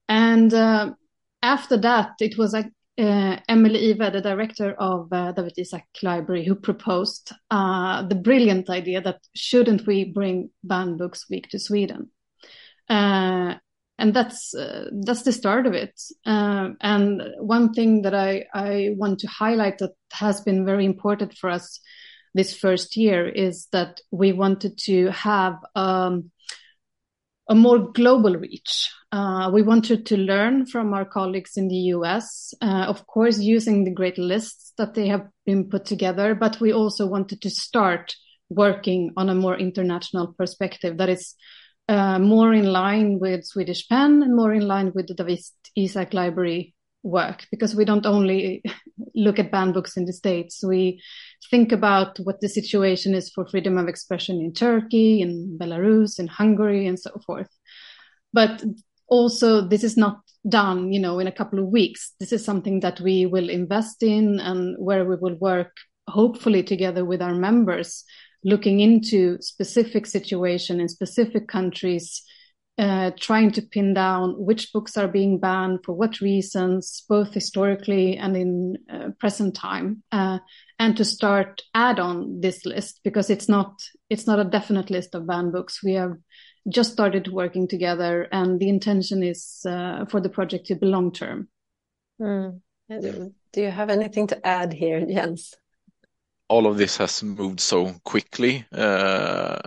And 0.09 0.55
uh, 0.55 0.93
after 1.43 1.77
that, 1.79 2.11
it 2.21 2.39
was 2.39 2.55
uh, 2.55 2.67
Emily 2.97 3.91
Ive, 3.91 4.13
the 4.13 4.21
director 4.21 4.77
of 4.79 5.13
uh, 5.13 5.33
Dawit 5.33 5.59
Isaak 5.59 5.89
Library, 6.05 6.45
who 6.45 6.55
proposed 6.55 7.33
uh, 7.51 8.07
the 8.07 8.15
brilliant 8.15 8.71
idea 8.71 9.01
that 9.01 9.19
shouldn't 9.35 9.85
we 9.85 10.13
bring 10.13 10.51
banned 10.63 10.99
books 10.99 11.29
week 11.29 11.49
to 11.49 11.59
Sweden? 11.59 12.11
and 12.89 14.13
that's 14.13 14.55
that's 15.05 15.23
the 15.23 15.33
start 15.33 15.67
of 15.67 15.73
it. 15.73 16.01
and 16.25 17.23
one 17.41 17.73
thing 17.73 18.03
that 18.03 18.15
I 18.15 18.45
I 18.55 18.91
want 18.97 19.19
to 19.21 19.27
highlight 19.27 19.79
that 19.79 19.95
has 20.13 20.43
been 20.43 20.65
very 20.65 20.85
important 20.85 21.37
for 21.37 21.51
us 21.51 21.81
this 22.37 22.55
first 22.55 22.97
year 22.97 23.29
is 23.29 23.67
that 23.73 24.01
we 24.11 24.33
wanted 24.33 24.79
to 24.79 25.11
have 25.11 25.57
um, 25.75 26.31
a 27.49 27.55
more 27.55 27.79
global 27.93 28.37
reach. 28.37 28.91
Uh, 29.13 29.51
we 29.53 29.63
wanted 29.63 30.07
to 30.07 30.17
learn 30.17 30.67
from 30.67 30.93
our 30.93 31.05
colleagues 31.05 31.57
in 31.57 31.69
the 31.69 31.95
US, 31.97 32.53
uh, 32.61 32.87
of 32.89 33.07
course, 33.07 33.39
using 33.39 33.85
the 33.85 33.95
great 33.95 34.19
lists 34.19 34.73
that 34.77 34.95
they 34.95 35.09
have 35.09 35.27
been 35.47 35.69
put 35.69 35.85
together, 35.85 36.35
but 36.35 36.61
we 36.61 36.73
also 36.73 37.07
wanted 37.07 37.41
to 37.43 37.51
start 37.51 38.15
working 38.51 39.13
on 39.17 39.29
a 39.29 39.35
more 39.35 39.57
international 39.59 40.35
perspective 40.37 40.99
that 40.99 41.09
is 41.09 41.35
uh, 41.89 42.19
more 42.19 42.53
in 42.53 42.67
line 42.67 43.19
with 43.19 43.45
Swedish 43.45 43.89
Pen 43.89 44.23
and 44.23 44.35
more 44.35 44.53
in 44.53 44.67
line 44.67 44.93
with 44.95 45.07
the 45.07 45.15
Dawit 45.15 45.41
Isaak 45.79 46.13
Library 46.13 46.75
work 47.07 47.47
because 47.51 47.75
we 47.75 47.85
don't 47.85 48.07
only 48.07 48.63
look 49.15 49.39
at 49.39 49.53
banned 49.53 49.75
books 49.75 49.97
in 49.97 50.05
the 50.05 50.13
States. 50.13 50.63
We 50.63 51.01
think 51.51 51.73
about 51.73 52.19
what 52.19 52.41
the 52.41 52.49
situation 52.49 53.15
is 53.15 53.31
for 53.31 53.47
freedom 53.47 53.79
of 53.79 53.89
expression 53.89 54.41
in 54.41 54.53
Turkey, 54.53 55.21
in 55.21 55.57
Belarus, 55.61 56.19
in 56.19 56.27
Hungary, 56.27 56.87
and 56.87 56.99
so 56.99 57.19
forth. 57.25 57.49
But 58.33 58.63
also, 59.09 59.61
this 59.61 59.85
is 59.85 59.97
not 59.97 60.21
done, 60.49 60.93
you 60.93 61.01
know, 61.01 61.19
in 61.19 61.27
a 61.27 61.33
couple 61.33 61.59
of 61.59 61.67
weeks. 61.67 62.13
This 62.19 62.33
is 62.33 62.45
something 62.45 62.81
that 62.81 63.01
we 63.01 63.27
will 63.27 63.49
invest 63.49 64.03
in 64.03 64.41
and 64.41 64.77
where 64.79 65.05
we 65.05 65.17
will 65.17 65.37
work, 65.37 65.73
hopefully, 66.09 66.63
together 66.63 67.05
with 67.05 67.23
our 67.23 67.35
members, 67.35 68.05
looking 68.45 68.81
into 68.81 69.41
specific 69.41 70.07
situation 70.07 70.81
in 70.81 70.89
specific 70.89 71.49
countries 71.49 72.23
uh, 72.79 73.11
trying 73.19 73.51
to 73.53 73.63
pin 73.63 73.95
down 73.95 74.35
which 74.37 74.73
books 74.73 74.97
are 74.97 75.09
being 75.09 75.39
banned 75.39 75.81
for 75.85 75.93
what 75.93 76.21
reasons, 76.21 77.05
both 77.09 77.33
historically 77.33 78.19
and 78.19 78.37
in 78.37 78.77
uh, 78.93 79.09
present 79.19 79.55
time, 79.55 80.03
uh, 80.13 80.39
and 80.79 80.97
to 80.97 81.05
start 81.05 81.63
add 81.75 81.99
on 81.99 82.41
this 82.41 82.67
list 82.67 83.01
because 83.03 83.31
it's 83.31 83.49
not 83.49 83.73
it's 84.11 84.27
not 84.27 84.39
a 84.39 84.45
definite 84.45 84.91
list 84.91 85.15
of 85.15 85.27
banned 85.27 85.53
books. 85.53 85.83
We 85.83 85.95
have 85.95 86.17
just 86.69 86.93
started 86.93 87.29
working 87.29 87.67
together, 87.67 88.29
and 88.31 88.61
the 88.61 88.69
intention 88.69 89.23
is 89.23 89.63
uh, 89.67 90.05
for 90.07 90.21
the 90.21 90.29
project 90.29 90.67
to 90.67 90.77
be 90.77 90.87
long 90.87 91.13
term. 91.13 91.49
Mm. 92.21 92.61
Do 92.89 93.33
you 93.63 93.71
have 93.71 93.91
anything 93.91 94.27
to 94.29 94.47
add 94.47 94.73
here, 94.73 95.05
Jens? 95.07 95.55
All 96.49 96.67
of 96.67 96.77
this 96.77 96.99
has 96.99 97.23
moved 97.23 97.61
so 97.61 97.95
quickly. 98.05 98.65
Uh, 98.71 99.59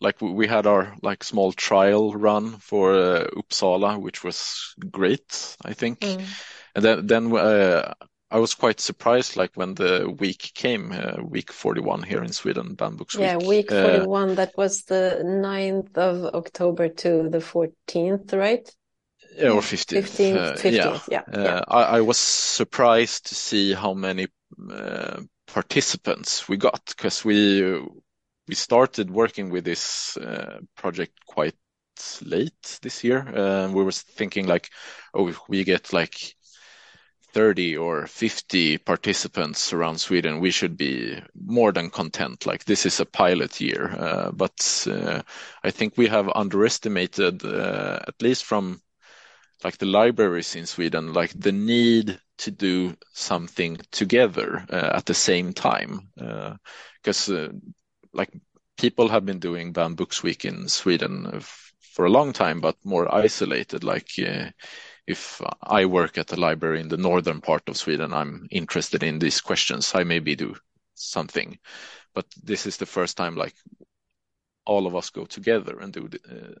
like 0.00 0.20
we 0.20 0.46
had 0.46 0.66
our 0.66 0.94
like 1.02 1.24
small 1.24 1.52
trial 1.52 2.12
run 2.12 2.58
for 2.58 2.94
uh, 2.94 3.26
Uppsala, 3.36 4.00
which 4.00 4.22
was 4.22 4.74
great, 4.90 5.56
I 5.64 5.74
think. 5.74 6.00
Mm. 6.00 6.24
And 6.74 6.84
then 6.84 7.06
then 7.06 7.36
uh, 7.36 7.94
I 8.30 8.38
was 8.38 8.54
quite 8.54 8.80
surprised, 8.80 9.36
like 9.36 9.52
when 9.54 9.74
the 9.74 10.14
week 10.18 10.52
came, 10.54 10.92
uh, 10.92 11.22
week 11.22 11.50
41 11.50 12.02
here 12.02 12.22
in 12.22 12.32
Sweden, 12.32 12.74
Banned 12.74 12.98
Books 12.98 13.14
yeah, 13.14 13.36
week. 13.36 13.42
Yeah, 13.42 13.48
week 13.48 13.70
41. 13.70 14.34
that 14.34 14.56
was 14.56 14.82
the 14.84 15.22
9th 15.24 15.96
of 15.96 16.34
October 16.34 16.88
to 16.88 17.28
the 17.30 17.38
14th, 17.38 18.34
right? 18.34 18.70
Yeah, 19.36 19.50
or 19.50 19.62
15th. 19.62 20.02
15th, 20.02 20.58
15th 20.58 21.08
yeah. 21.08 21.22
yeah, 21.32 21.42
yeah. 21.42 21.62
I, 21.68 21.82
I, 21.82 22.00
was 22.00 22.18
surprised 22.18 23.26
to 23.26 23.34
see 23.34 23.72
how 23.72 23.94
many 23.94 24.26
uh, 24.70 25.20
participants 25.46 26.48
we 26.48 26.56
got 26.56 26.82
because 26.86 27.24
we 27.24 27.80
we 28.48 28.54
started 28.54 29.10
working 29.10 29.50
with 29.50 29.64
this 29.64 30.16
uh, 30.16 30.60
project 30.76 31.12
quite 31.26 31.54
late 32.22 32.78
this 32.82 33.04
year. 33.04 33.20
Uh, 33.28 33.70
we 33.72 33.84
were 33.84 33.92
thinking 33.92 34.46
like, 34.46 34.70
oh, 35.14 35.28
if 35.28 35.38
we 35.48 35.64
get 35.64 35.92
like 35.92 36.34
30 37.34 37.76
or 37.76 38.06
50 38.06 38.78
participants 38.78 39.72
around 39.72 39.98
Sweden, 39.98 40.40
we 40.40 40.50
should 40.50 40.76
be 40.76 41.20
more 41.34 41.72
than 41.72 41.90
content. 41.90 42.46
Like 42.46 42.64
this 42.64 42.86
is 42.86 43.00
a 43.00 43.06
pilot 43.06 43.60
year, 43.60 43.94
uh, 43.98 44.30
but 44.32 44.86
uh, 44.90 45.22
I 45.62 45.70
think 45.70 45.94
we 45.96 46.06
have 46.06 46.30
underestimated, 46.34 47.44
uh, 47.44 48.00
at 48.08 48.20
least 48.22 48.44
from 48.44 48.80
like 49.64 49.78
the 49.78 49.86
libraries 49.86 50.56
in 50.56 50.66
Sweden, 50.66 51.12
like 51.12 51.32
the 51.38 51.52
need 51.52 52.18
to 52.38 52.50
do 52.50 52.96
something 53.12 53.76
together 53.90 54.64
uh, 54.70 54.92
at 54.94 55.06
the 55.06 55.14
same 55.14 55.52
time. 55.52 56.08
Because 56.14 57.28
uh, 57.28 57.48
like 58.12 58.30
people 58.76 59.08
have 59.08 59.26
been 59.26 59.38
doing 59.38 59.72
banned 59.72 59.96
books 59.96 60.22
week 60.22 60.44
in 60.44 60.68
Sweden 60.68 61.40
for 61.80 62.04
a 62.06 62.10
long 62.10 62.32
time, 62.32 62.60
but 62.60 62.76
more 62.84 63.12
isolated. 63.12 63.84
Like 63.84 64.10
uh, 64.18 64.50
if 65.06 65.42
I 65.62 65.86
work 65.86 66.18
at 66.18 66.32
a 66.32 66.36
library 66.36 66.80
in 66.80 66.88
the 66.88 66.96
northern 66.96 67.40
part 67.40 67.68
of 67.68 67.76
Sweden, 67.76 68.12
I'm 68.12 68.46
interested 68.50 69.02
in 69.02 69.18
these 69.18 69.40
questions. 69.40 69.94
I 69.94 70.04
maybe 70.04 70.36
do 70.36 70.56
something, 70.94 71.58
but 72.14 72.26
this 72.42 72.66
is 72.66 72.76
the 72.76 72.86
first 72.86 73.16
time 73.16 73.36
like 73.36 73.54
all 74.64 74.86
of 74.86 74.94
us 74.94 75.10
go 75.10 75.24
together 75.24 75.80
and 75.80 75.92
do 75.92 76.08
uh, 76.30 76.54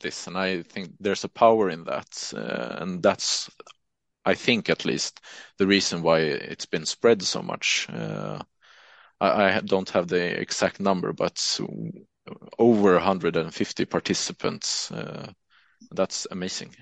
this, 0.00 0.26
and 0.26 0.36
I 0.36 0.62
think 0.62 0.92
there's 0.98 1.24
a 1.24 1.28
power 1.28 1.70
in 1.70 1.84
that, 1.84 2.32
uh, 2.34 2.82
and 2.82 3.02
that's 3.02 3.50
I 4.24 4.34
think 4.34 4.70
at 4.70 4.84
least 4.84 5.20
the 5.58 5.66
reason 5.66 6.02
why 6.02 6.20
it's 6.20 6.66
been 6.66 6.86
spread 6.86 7.22
so 7.22 7.42
much. 7.42 7.86
Uh, 7.90 8.42
I, 9.26 9.60
don't 9.60 9.90
have 9.90 10.08
the 10.08 10.40
exact 10.40 10.80
number, 10.80 11.12
but 11.12 11.60
over 12.58 12.94
150 12.94 13.84
participants. 13.84 14.90
Uh, 14.90 15.32
that's 15.90 16.26
amazing. 16.30 16.74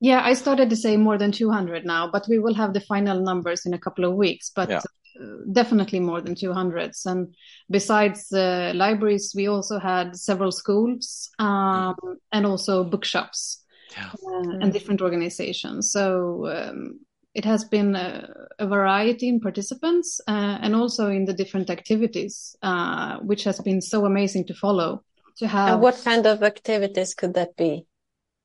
Yeah, 0.00 0.22
I 0.22 0.34
started 0.34 0.70
to 0.70 0.76
say 0.76 0.96
more 0.96 1.18
than 1.18 1.32
200 1.32 1.84
now, 1.84 2.10
but 2.10 2.26
we 2.28 2.38
will 2.38 2.54
have 2.54 2.74
the 2.74 2.80
final 2.80 3.20
numbers 3.20 3.64
in 3.66 3.74
a 3.74 3.78
couple 3.78 4.04
of 4.04 4.14
weeks. 4.14 4.50
But 4.54 4.70
yeah. 4.70 4.82
Uh, 5.18 5.36
definitely 5.50 6.00
more 6.00 6.20
than 6.20 6.34
200s. 6.34 7.06
And 7.06 7.34
besides 7.70 8.30
uh, 8.32 8.72
libraries, 8.74 9.32
we 9.34 9.48
also 9.48 9.78
had 9.78 10.16
several 10.16 10.52
schools 10.52 11.30
um, 11.38 11.94
mm. 12.02 12.16
and 12.32 12.44
also 12.44 12.84
bookshops 12.84 13.64
yeah. 13.96 14.10
uh, 14.12 14.58
and 14.60 14.72
different 14.72 15.00
organizations. 15.00 15.90
So 15.90 16.46
um, 16.48 17.00
it 17.36 17.44
has 17.44 17.64
been 17.64 17.94
a, 17.94 18.28
a, 18.58 18.66
variety 18.66 19.28
in 19.28 19.40
participants 19.40 20.22
uh, 20.26 20.58
and 20.62 20.74
also 20.74 21.10
in 21.10 21.26
the 21.26 21.34
different 21.34 21.68
activities, 21.68 22.56
uh, 22.62 23.18
which 23.18 23.44
has 23.44 23.60
been 23.60 23.82
so 23.82 24.06
amazing 24.06 24.46
to 24.46 24.54
follow. 24.54 25.02
To 25.38 25.46
have. 25.46 25.74
And 25.74 25.82
what 25.82 26.00
kind 26.02 26.26
of 26.26 26.42
activities 26.42 27.14
could 27.14 27.34
that 27.34 27.54
be, 27.54 27.86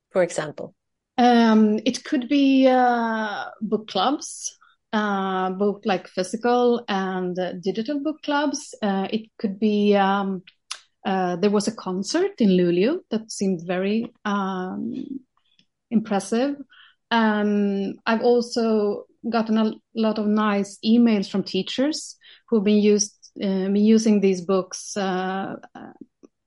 for 0.10 0.23
example? 0.23 0.75
Um, 1.17 1.80
it 1.86 2.04
could 2.04 2.27
be 2.27 2.67
uh, 2.67 3.45
book 3.62 3.88
clubs, 3.88 4.58
uh, 4.91 5.51
both 5.51 5.86
like 5.86 6.10
physical 6.10 6.84
and 6.89 7.39
uh, 7.39 7.54
digital 7.54 8.01
book 8.01 8.21
clubs. 8.23 8.75
Uh, 8.82 9.08
it 9.10 9.30
could 9.39 9.58
be 9.58 9.95
um, 9.95 10.43
uh, 11.06 11.38
there 11.38 11.49
was 11.49 11.69
a 11.69 11.75
concert 11.75 12.41
in 12.41 12.49
Luleå 12.49 12.99
that 13.10 13.32
seemed 13.32 13.62
very 13.65 14.12
um, 14.25 15.21
impressive. 15.89 16.58
Um, 17.12 17.95
I've 18.06 18.21
also 18.21 19.06
gotten 19.30 19.58
a 19.58 19.74
lot 19.95 20.17
of 20.17 20.26
nice 20.26 20.80
emails 20.84 21.30
from 21.30 21.43
teachers 21.43 22.17
who've 22.50 22.63
been 22.63 22.82
used 22.82 23.15
uh, 23.38 23.69
been 23.69 23.76
using 23.76 24.19
these 24.19 24.41
books 24.41 24.97
uh, 24.97 25.56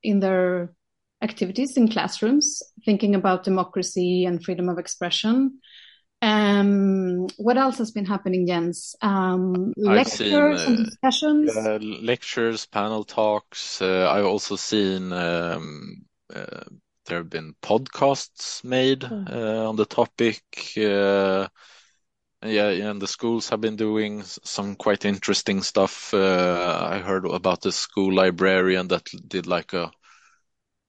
in 0.02 0.20
their 0.20 0.74
activities 1.22 1.76
in 1.76 1.88
classrooms, 1.88 2.62
thinking 2.84 3.14
about 3.14 3.44
democracy 3.44 4.26
and 4.26 4.44
freedom 4.44 4.68
of 4.68 4.78
expression. 4.78 5.60
Um, 6.20 7.26
what 7.36 7.56
else 7.56 7.78
has 7.78 7.90
been 7.90 8.06
happening, 8.06 8.46
Jens? 8.46 8.96
Um, 9.02 9.72
lectures 9.76 10.18
seen, 10.18 10.34
uh, 10.34 10.64
and 10.66 10.84
discussions. 10.84 11.56
lectures, 12.02 12.66
panel 12.66 13.04
talks. 13.04 13.80
Uh, 13.80 14.08
I've 14.10 14.26
also 14.26 14.56
seen 14.56 15.12
um, 15.12 16.04
uh, 16.34 16.64
there 17.06 17.18
have 17.18 17.30
been 17.30 17.54
podcasts 17.62 18.64
made 18.64 19.00
mm. 19.00 19.30
uh, 19.30 19.68
on 19.68 19.76
the 19.76 19.86
topic. 19.86 20.42
Uh, 20.76 21.48
yeah, 22.44 22.68
and 22.68 23.00
the 23.00 23.08
schools 23.08 23.48
have 23.48 23.60
been 23.60 23.76
doing 23.76 24.22
some 24.22 24.76
quite 24.76 25.04
interesting 25.04 25.62
stuff. 25.62 26.12
Uh, 26.12 26.88
I 26.90 26.98
heard 26.98 27.24
about 27.24 27.62
the 27.62 27.72
school 27.72 28.12
librarian 28.12 28.88
that 28.88 29.08
did 29.28 29.46
like 29.46 29.72
a 29.72 29.90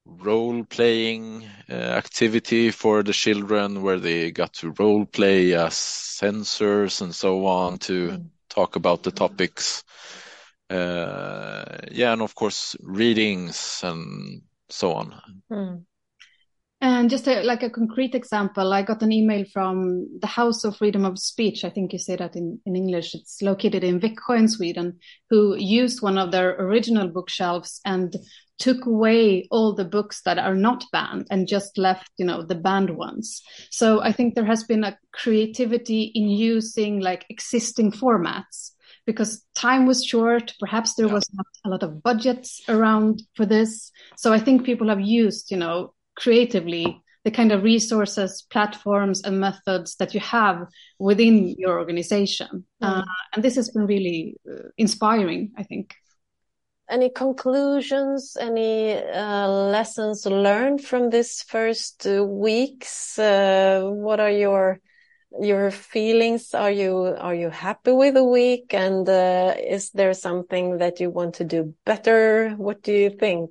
role 0.06 0.63
playing 0.65 1.45
uh, 1.69 1.73
activity 1.73 2.71
for 2.71 3.04
the 3.04 3.13
children 3.13 3.82
where 3.82 3.99
they 3.99 4.32
got 4.32 4.54
to 4.54 4.73
role 4.78 5.06
play 5.06 5.54
as 5.54 5.75
censors 5.75 7.01
and 7.01 7.15
so 7.15 7.45
on 7.45 7.78
to 7.80 8.10
mm. 8.10 8.25
talk 8.49 8.75
about 8.75 9.04
the 9.04 9.12
topics. 9.12 9.84
Uh, 10.69 11.78
yeah, 11.91 12.13
and 12.13 12.21
of 12.21 12.36
course, 12.36 12.75
readings 12.82 13.82
and 13.84 14.41
so 14.69 14.93
on. 14.93 15.21
Mm. 15.51 15.86
And 16.85 17.09
just 17.09 17.27
a, 17.27 17.41
like 17.41 17.63
a 17.63 17.69
concrete 17.71 18.13
example, 18.13 18.71
I 18.71 18.83
got 18.83 19.01
an 19.01 19.11
email 19.11 19.43
from 19.51 20.07
the 20.21 20.27
House 20.27 20.63
of 20.63 20.77
Freedom 20.77 21.03
of 21.03 21.17
Speech. 21.17 21.65
I 21.65 21.71
think 21.71 21.91
you 21.91 21.97
say 21.97 22.15
that 22.15 22.35
in, 22.35 22.59
in 22.63 22.75
English. 22.75 23.15
It's 23.15 23.41
located 23.41 23.83
in 23.83 23.99
Växjö 23.99 24.37
in 24.37 24.47
Sweden, 24.47 24.99
who 25.31 25.55
used 25.55 26.03
one 26.03 26.19
of 26.19 26.31
their 26.31 26.51
original 26.61 27.07
bookshelves 27.07 27.81
and 27.85 28.15
took 28.59 28.85
away 28.85 29.47
all 29.49 29.73
the 29.73 29.83
books 29.83 30.21
that 30.25 30.37
are 30.37 30.53
not 30.53 30.85
banned 30.91 31.25
and 31.31 31.47
just 31.47 31.75
left, 31.79 32.11
you 32.17 32.25
know, 32.25 32.43
the 32.43 32.53
banned 32.53 32.91
ones. 32.91 33.41
So 33.71 34.03
I 34.03 34.11
think 34.11 34.35
there 34.35 34.45
has 34.45 34.63
been 34.63 34.83
a 34.83 34.95
creativity 35.11 36.11
in 36.13 36.29
using 36.29 36.99
like 36.99 37.25
existing 37.31 37.93
formats 37.93 38.73
because 39.07 39.43
time 39.55 39.87
was 39.87 40.05
short. 40.05 40.53
Perhaps 40.59 40.93
there 40.93 41.07
yeah. 41.07 41.13
was 41.13 41.27
not 41.33 41.47
a 41.65 41.69
lot 41.69 41.81
of 41.81 42.03
budgets 42.03 42.61
around 42.69 43.23
for 43.33 43.47
this. 43.47 43.91
So 44.17 44.31
I 44.31 44.39
think 44.39 44.65
people 44.65 44.89
have 44.89 45.01
used, 45.01 45.49
you 45.49 45.57
know, 45.57 45.94
creatively 46.15 47.01
the 47.25 47.32
kind 47.32 47.51
of 47.51 47.63
resources, 47.63 48.45
platforms, 48.51 49.23
and 49.23 49.39
methods 49.39 49.95
that 49.95 50.13
you 50.13 50.19
have 50.19 50.67
within 50.99 51.56
your 51.58 51.80
organization. 51.80 52.65
Mm. 52.82 52.99
Uh, 52.99 53.04
and 53.34 53.43
this 53.43 53.56
has 53.56 53.69
been 53.71 53.88
really 53.88 54.38
uh, 54.49 54.69
inspiring, 54.78 55.51
I 55.58 55.63
think. 55.63 55.95
Any 56.88 57.10
conclusions, 57.10 58.38
any 58.39 58.93
uh, 58.93 59.47
lessons 59.49 60.28
learned 60.28 60.82
from 60.82 61.10
this 61.10 61.41
first 61.41 62.06
uh, 62.06 62.23
weeks? 62.23 63.17
Uh, 63.17 63.82
what 63.86 64.19
are 64.19 64.30
your 64.30 64.80
your 65.41 65.71
feelings? 65.71 66.54
Are 66.54 66.71
you 66.71 66.95
are 66.95 67.34
you 67.34 67.49
happy 67.49 67.91
with 67.91 68.13
the 68.13 68.23
week? 68.23 68.71
And 68.75 69.10
uh, 69.10 69.56
is 69.58 69.89
there 69.91 70.13
something 70.13 70.78
that 70.78 70.99
you 70.99 71.10
want 71.10 71.34
to 71.36 71.43
do 71.43 71.73
better? 71.86 72.51
What 72.51 72.84
do 72.84 72.93
you 72.93 73.10
think? 73.10 73.49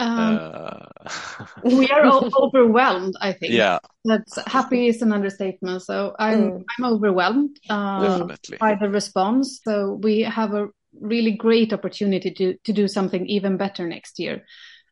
Um, 0.00 0.38
uh... 0.40 0.86
we 1.62 1.88
are 1.90 2.04
all 2.06 2.28
overwhelmed. 2.42 3.14
I 3.20 3.32
think. 3.32 3.52
Yeah. 3.52 3.78
That's 4.04 4.38
happy 4.46 4.88
is 4.88 5.02
an 5.02 5.12
understatement. 5.12 5.82
So 5.82 6.14
I'm 6.18 6.42
mm. 6.42 6.64
I'm 6.78 6.84
overwhelmed 6.84 7.58
uh, 7.68 8.26
by 8.58 8.76
the 8.80 8.88
response. 8.88 9.60
So 9.62 9.98
we 10.02 10.22
have 10.22 10.54
a 10.54 10.68
really 11.00 11.32
great 11.32 11.72
opportunity 11.72 12.30
to 12.30 12.56
to 12.64 12.72
do 12.72 12.88
something 12.88 13.26
even 13.26 13.56
better 13.56 13.86
next 13.86 14.18
year. 14.18 14.44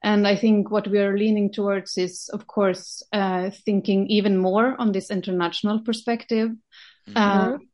And 0.03 0.29
I 0.29 0.37
think 0.37 0.71
what 0.71 0.87
we 0.87 1.01
are 1.01 1.19
leaning 1.19 1.53
towards 1.53 1.99
is, 1.99 2.31
of 2.33 2.47
course, 2.47 3.03
uh, 3.13 3.51
thinking 3.65 4.07
even 4.07 4.37
more 4.39 4.77
on 4.79 4.93
this 4.93 5.11
international 5.11 5.83
perspective. 5.83 6.51
Mm 7.09 7.15
-hmm 7.15 7.68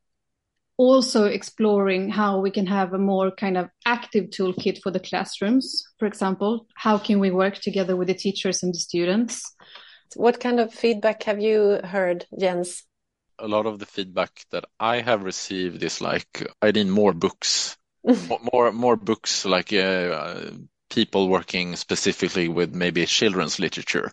also 0.76 1.24
exploring 1.26 2.10
how 2.10 2.40
we 2.40 2.50
can 2.50 2.66
have 2.66 2.92
a 2.92 2.98
more 2.98 3.30
kind 3.30 3.56
of 3.56 3.68
active 3.86 4.30
toolkit 4.30 4.80
for 4.82 4.90
the 4.90 5.00
classrooms. 5.00 5.84
For 5.98 6.06
example, 6.06 6.66
how 6.74 6.98
can 6.98 7.20
we 7.20 7.30
work 7.30 7.58
together 7.58 7.96
with 7.96 8.08
the 8.08 8.14
teachers 8.14 8.62
and 8.62 8.74
the 8.74 8.78
students? 8.78 9.54
What 10.16 10.40
kind 10.40 10.60
of 10.60 10.72
feedback 10.72 11.22
have 11.24 11.40
you 11.40 11.80
heard, 11.84 12.26
Jens? 12.38 12.84
A 13.38 13.48
lot 13.48 13.66
of 13.66 13.78
the 13.78 13.86
feedback 13.86 14.30
that 14.50 14.64
I 14.78 15.00
have 15.00 15.24
received 15.24 15.82
is 15.82 16.00
like, 16.00 16.46
I 16.62 16.70
need 16.70 16.86
more 16.86 17.12
books, 17.12 17.76
more 18.52 18.70
more 18.70 18.96
books, 18.96 19.44
like 19.44 19.72
uh, 19.72 20.50
people 20.90 21.28
working 21.28 21.74
specifically 21.74 22.48
with 22.48 22.74
maybe 22.74 23.04
children's 23.06 23.58
literature 23.58 24.12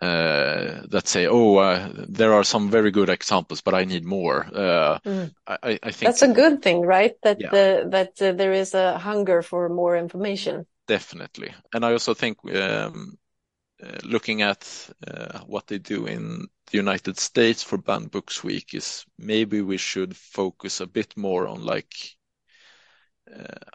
uh, 0.00 0.82
that 0.88 1.08
say, 1.08 1.26
"Oh, 1.26 1.56
uh, 1.56 1.90
there 2.08 2.32
are 2.32 2.44
some 2.44 2.70
very 2.70 2.90
good 2.90 3.08
examples, 3.08 3.62
but 3.62 3.74
I 3.74 3.84
need 3.84 4.04
more." 4.04 4.46
Uh, 4.46 4.98
mm. 5.04 5.34
I, 5.46 5.78
I, 5.82 5.90
think 5.90 6.08
that's 6.08 6.22
a 6.22 6.32
good 6.32 6.62
thing, 6.62 6.82
right? 6.82 7.16
That 7.22 7.40
yeah. 7.40 7.50
the, 7.50 7.88
that 7.90 8.22
uh, 8.22 8.32
there 8.32 8.52
is 8.52 8.74
a 8.74 8.96
hunger 8.98 9.42
for 9.42 9.68
more 9.68 9.96
information. 9.96 10.66
Definitely, 10.86 11.52
and 11.74 11.84
I 11.84 11.92
also 11.92 12.14
think 12.14 12.38
um, 12.54 13.18
uh, 13.82 13.98
looking 14.04 14.42
at 14.42 14.90
uh, 15.04 15.40
what 15.40 15.66
they 15.66 15.78
do 15.78 16.06
in 16.06 16.46
the 16.70 16.78
United 16.78 17.18
States 17.18 17.64
for 17.64 17.76
Banned 17.76 18.12
Books 18.12 18.44
Week 18.44 18.74
is 18.74 19.04
maybe 19.18 19.62
we 19.62 19.78
should 19.78 20.16
focus 20.16 20.80
a 20.80 20.86
bit 20.86 21.16
more 21.16 21.48
on 21.48 21.64
like 21.64 21.94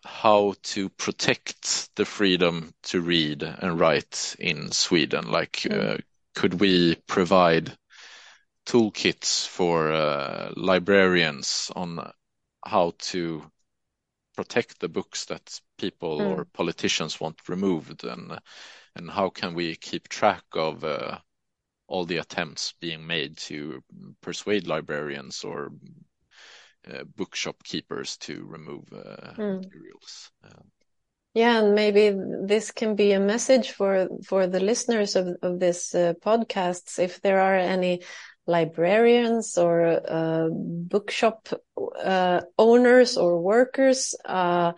how 0.03 0.55
to 0.63 0.89
protect 0.89 1.95
the 1.95 2.05
freedom 2.05 2.73
to 2.81 3.01
read 3.01 3.43
and 3.43 3.79
write 3.79 4.35
in 4.39 4.71
Sweden, 4.71 5.29
like 5.29 5.67
mm 5.69 6.01
could 6.33 6.59
we 6.59 6.95
provide 7.07 7.75
toolkits 8.65 9.47
for 9.47 9.91
uh, 9.91 10.51
librarians 10.55 11.71
on 11.75 12.11
how 12.65 12.93
to 12.97 13.43
protect 14.35 14.79
the 14.79 14.89
books 14.89 15.25
that 15.25 15.59
people 15.77 16.19
mm. 16.19 16.37
or 16.37 16.45
politicians 16.45 17.19
want 17.19 17.37
removed 17.47 18.03
and 18.03 18.39
and 18.95 19.09
how 19.09 19.29
can 19.29 19.53
we 19.53 19.75
keep 19.75 20.07
track 20.07 20.43
of 20.53 20.83
uh, 20.83 21.17
all 21.87 22.05
the 22.05 22.17
attempts 22.17 22.73
being 22.79 23.05
made 23.05 23.37
to 23.37 23.83
persuade 24.21 24.67
librarians 24.67 25.43
or 25.43 25.71
uh, 26.91 27.03
bookshop 27.15 27.63
keepers 27.63 28.17
to 28.17 28.45
remove 28.45 28.85
uh, 28.93 29.33
mm. 29.37 29.63
materials. 29.63 30.31
Yeah, 31.33 31.63
and 31.63 31.73
maybe 31.73 32.15
this 32.45 32.71
can 32.71 32.95
be 32.95 33.13
a 33.13 33.19
message 33.19 33.71
for 33.71 34.07
for 34.25 34.45
the 34.45 34.59
listeners 34.59 35.15
of 35.15 35.35
of 35.41 35.59
this 35.59 35.95
uh, 35.95 36.13
podcasts. 36.23 36.99
If 36.99 37.21
there 37.21 37.39
are 37.39 37.55
any 37.55 38.03
librarians 38.45 39.57
or 39.57 39.85
uh, 39.87 40.49
bookshop 40.51 41.49
uh, 42.03 42.41
owners 42.57 43.17
or 43.17 43.41
workers 43.41 44.15
uh, 44.25 44.73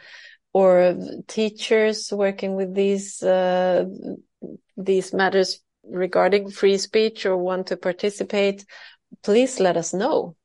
or 0.54 0.98
teachers 1.28 2.14
working 2.14 2.56
with 2.56 2.74
these 2.74 3.22
uh, 3.22 3.84
these 4.78 5.14
matters 5.14 5.60
regarding 5.84 6.50
free 6.50 6.78
speech 6.78 7.26
or 7.26 7.36
want 7.36 7.68
to 7.68 7.78
participate, 7.78 8.66
please 9.24 9.60
let 9.60 9.76
us 9.76 9.94
know. 9.94 10.36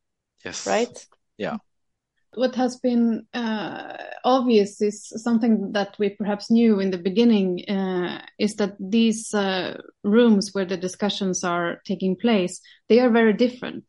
Yes. 0.45 0.67
Right. 0.67 1.07
Yeah. 1.37 1.59
What 2.35 2.55
has 2.55 2.76
been 2.76 3.26
uh, 3.35 3.97
obvious 4.24 4.81
is 4.81 5.12
something 5.16 5.72
that 5.72 5.97
we 5.99 6.11
perhaps 6.11 6.51
knew 6.51 6.78
in 6.78 6.91
the 6.91 6.99
beginning 6.99 7.68
uh, 7.68 8.22
is 8.39 8.55
that 8.57 8.76
these 8.78 9.35
uh, 9.35 9.81
rooms 10.05 10.51
where 10.53 10.64
the 10.64 10.76
discussions 10.76 11.43
are 11.43 11.81
taking 11.85 12.16
place, 12.16 12.61
they 12.89 13.01
are 13.01 13.11
very 13.11 13.33
different. 13.33 13.85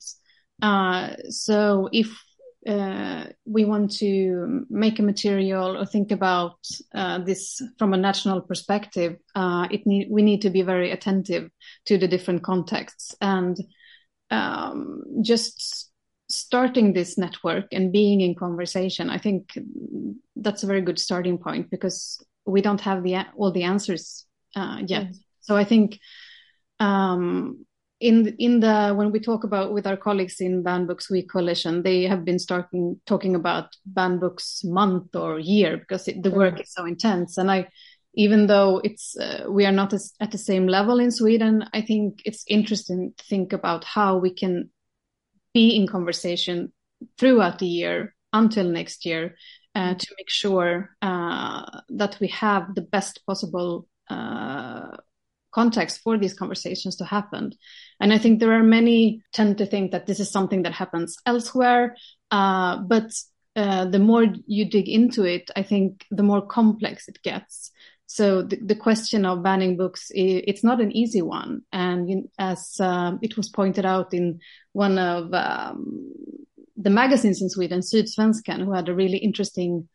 Uh, 0.62 1.16
so 1.30 1.90
if 1.92 2.20
uh, 2.68 3.26
we 3.46 3.66
want 3.66 3.92
to 3.92 4.66
make 4.70 5.00
a 5.00 5.04
material 5.04 5.78
or 5.78 5.86
think 5.86 6.12
about 6.12 6.58
uh, 6.94 7.20
this 7.20 7.62
from 7.78 7.94
a 7.94 7.98
national 7.98 8.42
perspective, 8.42 9.18
it 9.36 9.82
we 9.86 10.22
need 10.22 10.42
to 10.42 10.50
be 10.50 10.62
very 10.62 10.92
attentive 10.92 11.50
to 11.86 11.98
the 11.98 12.08
different 12.08 12.44
contexts 12.44 13.16
and 13.22 13.58
um, 14.32 15.04
just 15.22 15.91
starting 16.32 16.94
this 16.94 17.18
network 17.18 17.66
and 17.72 17.92
being 17.92 18.22
in 18.22 18.36
conversation, 18.36 19.10
I 19.10 19.18
think 19.18 19.58
that's 20.36 20.64
a 20.64 20.68
very 20.68 20.82
good 20.82 21.00
starting 21.00 21.38
point 21.38 21.70
because 21.70 22.24
we 22.46 22.62
don't 22.62 22.82
have 22.82 23.04
the 23.04 23.26
all 23.36 23.52
the 23.52 23.64
answers 23.64 24.26
uh, 24.56 24.80
yet. 24.86 25.08
Mm. 25.08 25.16
So 25.42 25.56
I 25.56 25.64
think 25.64 26.00
um, 26.80 27.66
in 28.00 28.36
in 28.40 28.60
the 28.60 28.94
when 28.96 29.12
we 29.12 29.20
talk 29.20 29.44
about 29.44 29.74
with 29.74 29.86
our 29.86 29.98
colleagues 29.98 30.42
in 30.42 30.64
Banned 30.64 30.88
Books 30.88 31.10
Week 31.10 31.30
Coalition, 31.30 31.84
they 31.84 32.04
have 32.04 32.26
been 32.26 32.40
starting 32.40 33.00
talking 33.06 33.36
about 33.36 33.76
Banned 33.86 34.20
Books 34.20 34.64
Month 34.64 35.16
or 35.16 35.40
year 35.40 35.78
because 35.78 36.08
it, 36.08 36.24
the 36.24 36.32
work 36.32 36.60
is 36.60 36.74
so 36.74 36.86
intense. 36.86 37.38
And 37.38 37.52
I, 37.52 37.68
even 38.16 38.48
though 38.48 38.82
it's 38.84 39.16
uh, 39.18 39.46
we 39.50 39.66
are 39.66 39.72
not 39.72 39.94
as, 39.94 40.14
at 40.20 40.32
the 40.32 40.38
same 40.38 40.68
level 40.68 41.00
in 41.00 41.12
Sweden, 41.12 41.66
I 41.74 41.82
think 41.82 42.22
it's 42.26 42.44
interesting 42.48 43.14
to 43.18 43.24
think 43.26 43.54
about 43.54 43.84
how 43.84 44.18
we 44.18 44.34
can 44.34 44.70
be 45.54 45.76
in 45.76 45.88
conversation 45.88 46.72
throughout 47.18 47.60
the 47.60 47.68
year 47.68 48.16
until 48.34 48.66
next 48.66 49.06
year 49.06 49.36
uh, 49.76 49.96
to 49.96 50.08
make 50.18 50.30
sure 50.30 50.96
uh, 51.02 51.82
that 51.90 52.18
we 52.20 52.28
have 52.28 52.76
the 52.76 52.82
best 52.82 53.26
possible 53.26 53.88
uh, 54.10 54.98
context 55.52 56.00
for 56.02 56.18
these 56.18 56.34
conversations 56.34 56.96
to 56.98 57.06
happen. 57.06 57.52
And 58.00 58.14
I 58.14 58.18
think 58.18 58.40
there 58.40 58.54
are 58.54 58.64
many 58.64 59.24
tend 59.34 59.58
to 59.58 59.66
think 59.66 59.92
that 59.92 60.06
this 60.06 60.20
is 60.20 60.32
something 60.32 60.64
that 60.64 60.74
happens 60.74 61.18
elsewhere, 61.26 61.96
uh, 62.32 62.78
but 62.78 63.12
uh, 63.56 63.86
the 63.86 64.00
more 64.00 64.26
you 64.48 64.66
dig 64.70 64.88
into 64.88 65.24
it, 65.24 65.52
I 65.56 65.64
think 65.64 66.06
the 66.10 66.24
more 66.24 66.42
complex 66.42 67.08
it 67.08 67.22
gets. 67.22 67.72
So 68.12 68.42
the, 68.42 68.58
the 68.58 68.76
question 68.76 69.26
of 69.26 69.42
banning 69.42 69.78
books, 69.78 70.12
it's 70.14 70.66
not 70.66 70.82
an 70.82 70.92
easy 70.92 71.22
one. 71.22 71.62
And 71.72 72.28
as 72.38 72.76
uh, 72.78 73.14
it 73.22 73.38
was 73.38 73.48
pointed 73.48 73.86
out 73.86 74.14
in 74.14 74.42
one 74.74 74.98
of 75.00 75.34
um, 75.34 76.12
the 76.76 76.90
magazines 76.90 77.42
in 77.42 77.50
Sweden, 77.50 77.80
Sydsvenskan, 77.80 78.66
who 78.66 78.74
had 78.74 78.90
a 78.90 78.94
really 78.94 79.18
interesting 79.18 79.88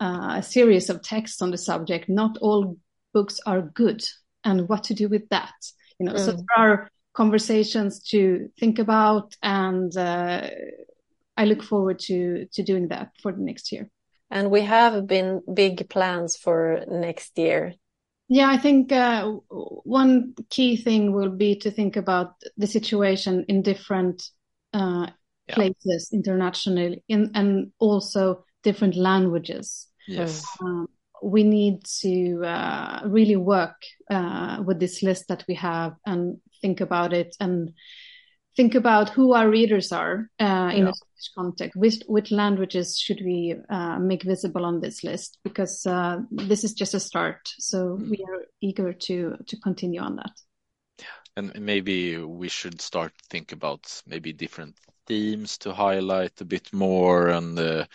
uh, 0.00 0.42
series 0.42 0.90
of 0.90 1.00
texts 1.00 1.40
on 1.40 1.50
the 1.50 1.56
subject, 1.56 2.10
not 2.10 2.36
all 2.42 2.76
books 3.14 3.40
are 3.46 3.62
good 3.62 4.04
and 4.44 4.68
what 4.68 4.84
to 4.84 4.94
do 4.94 5.08
with 5.08 5.26
that. 5.30 5.54
You 5.98 6.04
know, 6.04 6.12
mm. 6.12 6.18
so 6.18 6.32
there 6.32 6.44
are 6.58 6.90
conversations 7.14 8.02
to 8.10 8.50
think 8.60 8.80
about 8.80 9.34
and 9.42 9.96
uh, 9.96 10.46
I 11.38 11.46
look 11.46 11.62
forward 11.62 12.00
to 12.00 12.48
to 12.52 12.62
doing 12.62 12.88
that 12.88 13.12
for 13.22 13.32
the 13.32 13.40
next 13.40 13.72
year. 13.72 13.88
And 14.32 14.50
we 14.50 14.62
have 14.62 15.06
been 15.06 15.42
big 15.52 15.90
plans 15.90 16.36
for 16.36 16.84
next 16.88 17.38
year. 17.38 17.74
Yeah, 18.28 18.48
I 18.48 18.56
think 18.56 18.90
uh, 18.90 19.26
one 19.50 20.34
key 20.48 20.76
thing 20.76 21.12
will 21.12 21.28
be 21.28 21.56
to 21.56 21.70
think 21.70 21.96
about 21.96 22.32
the 22.56 22.66
situation 22.66 23.44
in 23.46 23.60
different 23.60 24.26
uh, 24.72 25.08
yeah. 25.48 25.54
places 25.54 26.10
internationally, 26.14 27.04
in, 27.08 27.30
and 27.34 27.72
also 27.78 28.44
different 28.62 28.96
languages. 28.96 29.88
Yes. 30.08 30.46
Um, 30.62 30.86
we 31.22 31.42
need 31.44 31.84
to 32.00 32.42
uh, 32.42 33.02
really 33.04 33.36
work 33.36 33.76
uh, 34.10 34.62
with 34.64 34.80
this 34.80 35.02
list 35.02 35.28
that 35.28 35.44
we 35.46 35.54
have 35.56 35.94
and 36.06 36.38
think 36.62 36.80
about 36.80 37.12
it 37.12 37.36
and 37.38 37.72
think 38.56 38.74
about 38.74 39.10
who 39.10 39.34
our 39.34 39.48
readers 39.48 39.92
are 39.92 40.28
uh, 40.40 40.70
in 40.74 40.84
yeah. 40.84 40.90
a 40.90 40.94
Swedish 40.94 41.30
context. 41.34 41.76
Which, 41.76 42.02
which 42.06 42.30
languages 42.30 42.98
should 42.98 43.20
we 43.24 43.56
uh, 43.70 43.98
make 43.98 44.22
visible 44.22 44.64
on 44.64 44.80
this 44.80 45.02
list? 45.04 45.38
Because 45.44 45.86
uh, 45.86 46.18
this 46.30 46.64
is 46.64 46.74
just 46.74 46.94
a 46.94 47.00
start. 47.00 47.48
So 47.58 47.96
mm. 47.96 48.10
we 48.10 48.24
are 48.28 48.44
eager 48.60 48.92
to 48.92 49.36
to 49.46 49.56
continue 49.60 50.00
on 50.00 50.16
that. 50.16 50.32
And 51.36 51.58
maybe 51.60 52.18
we 52.18 52.48
should 52.48 52.80
start 52.80 53.12
think 53.30 53.52
about 53.52 54.02
maybe 54.06 54.34
different 54.34 54.76
themes 55.06 55.56
to 55.58 55.72
highlight 55.72 56.40
a 56.40 56.44
bit 56.44 56.70
more, 56.74 57.28
and 57.28 57.58
uh, 57.58 57.86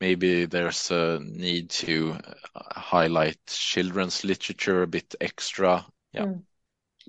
maybe 0.00 0.46
there's 0.46 0.92
a 0.92 1.18
need 1.20 1.70
to 1.70 2.16
uh, 2.54 2.60
highlight 2.80 3.38
children's 3.46 4.24
literature 4.24 4.82
a 4.82 4.86
bit 4.86 5.14
extra. 5.20 5.84
Yeah. 6.12 6.26
Mm 6.26 6.42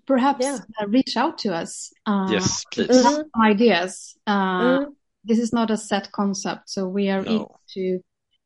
perhaps 0.05 0.45
yeah. 0.45 0.59
uh, 0.79 0.87
reach 0.87 1.17
out 1.17 1.39
to 1.39 1.53
us. 1.53 1.91
Uh, 2.05 2.27
yes, 2.31 2.65
please. 2.71 2.87
Mm-hmm. 2.89 3.41
Ideas. 3.41 4.17
Uh, 4.25 4.79
mm. 4.79 4.85
This 5.23 5.39
is 5.39 5.51
not 5.51 5.71
a 5.71 5.77
set 5.77 6.11
concept, 6.11 6.69
so 6.69 6.87
we 6.87 7.09
are 7.09 7.23
no. 7.23 7.59
to 7.73 7.99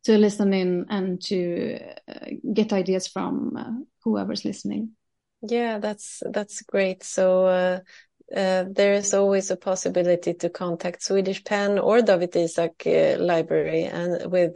to 0.05 0.17
listen 0.17 0.53
in 0.53 0.85
and 0.89 1.21
to 1.21 1.77
uh, 2.07 2.25
get 2.53 2.71
ideas 2.71 3.07
from 3.07 3.55
uh, 3.57 3.83
whoever's 4.03 4.45
listening. 4.45 4.91
Yeah, 5.41 5.79
that's 5.79 6.21
that's 6.31 6.61
great. 6.61 7.03
So. 7.03 7.45
Uh, 7.45 7.79
uh, 8.35 8.65
there 8.69 8.93
is 8.93 9.11
always 9.15 9.49
a 9.49 9.55
possibility 9.55 10.35
to 10.35 10.51
contact 10.51 11.01
Swedish 11.01 11.43
Pen 11.43 11.79
or 11.79 12.03
Dawit 12.03 12.35
Isaak 12.35 12.83
Library 12.85 13.85
and 13.85 14.31
with 14.31 14.55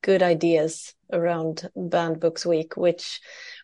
good 0.00 0.22
ideas 0.22 0.94
around 1.12 1.68
Banned 1.76 2.20
Books 2.20 2.46
Week, 2.46 2.78
which 2.78 3.20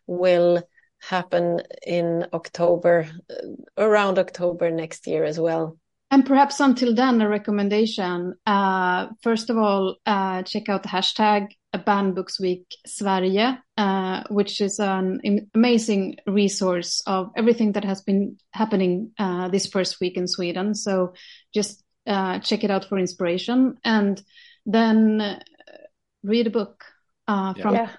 will 0.07 0.62
happen 1.09 1.61
in 1.86 2.26
October, 2.32 3.09
uh, 3.30 3.34
around 3.78 4.18
October 4.18 4.70
next 4.70 5.07
year 5.07 5.24
as 5.24 5.38
well. 5.38 5.78
And 6.11 6.24
perhaps 6.24 6.61
until 6.61 6.94
then, 6.94 7.20
a 7.20 7.28
recommendation. 7.28 8.34
Uh, 8.46 9.09
first 9.22 9.50
of 9.50 9.59
all, 9.59 9.96
uh, 10.07 10.42
check 10.42 10.68
out 10.68 10.82
the 10.82 10.88
hashtag 10.88 11.48
Banned 11.84 12.14
Books 12.14 12.40
Week 12.40 12.64
Sverige, 12.86 13.59
uh, 13.76 14.22
which 14.30 14.61
is 14.61 14.78
an 14.78 15.48
amazing 15.54 16.16
resource 16.26 17.02
of 17.07 17.30
everything 17.36 17.72
that 17.72 17.84
has 17.84 18.02
been 18.02 18.38
happening 18.52 19.12
uh, 19.18 19.48
this 19.48 19.66
first 19.66 20.00
week 20.00 20.16
in 20.16 20.28
Sweden. 20.28 20.74
So 20.74 21.14
just 21.52 21.82
uh, 22.07 22.38
check 22.38 22.62
it 22.62 22.70
out 22.70 22.84
for 22.88 22.98
inspiration 22.98 23.76
and 23.84 24.22
then 24.64 25.42
read 26.22 26.46
a 26.46 26.50
book 26.50 26.84
from. 27.26 27.74
Yeah. 27.74 27.90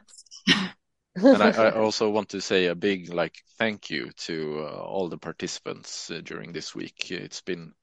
and 1.18 1.44
I, 1.44 1.50
I, 1.50 1.72
also 1.76 2.10
want 2.10 2.30
to 2.30 2.42
say 2.42 2.68
a 2.68 2.76
big 2.76 3.14
like 3.14 3.44
thank 3.58 3.90
you 3.90 4.12
to 4.18 4.68
uh, 4.68 4.80
all 4.80 5.10
the 5.10 5.18
participants 5.18 6.12
uh, 6.12 6.22
during 6.24 6.54
this 6.54 6.76
week. 6.76 7.12
It's 7.12 7.42
been 7.42 7.74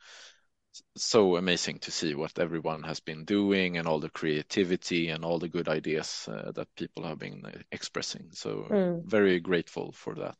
so 0.96 1.36
amazing 1.36 1.78
to 1.80 1.90
see 1.90 2.14
what 2.14 2.38
everyone 2.38 2.82
has 2.82 3.00
been 3.00 3.24
doing 3.24 3.76
and 3.76 3.86
all 3.86 4.00
the 4.00 4.10
creativity 4.10 5.10
and 5.10 5.24
all 5.24 5.38
the 5.38 5.48
good 5.48 5.68
ideas 5.68 6.28
uh, 6.30 6.52
that 6.52 6.74
people 6.76 7.04
have 7.04 7.18
been 7.18 7.42
uh, 7.44 7.50
expressing. 7.72 8.28
So 8.32 8.66
mm. 8.70 9.04
very 9.04 9.40
grateful 9.40 9.92
for 9.92 10.14
that. 10.16 10.36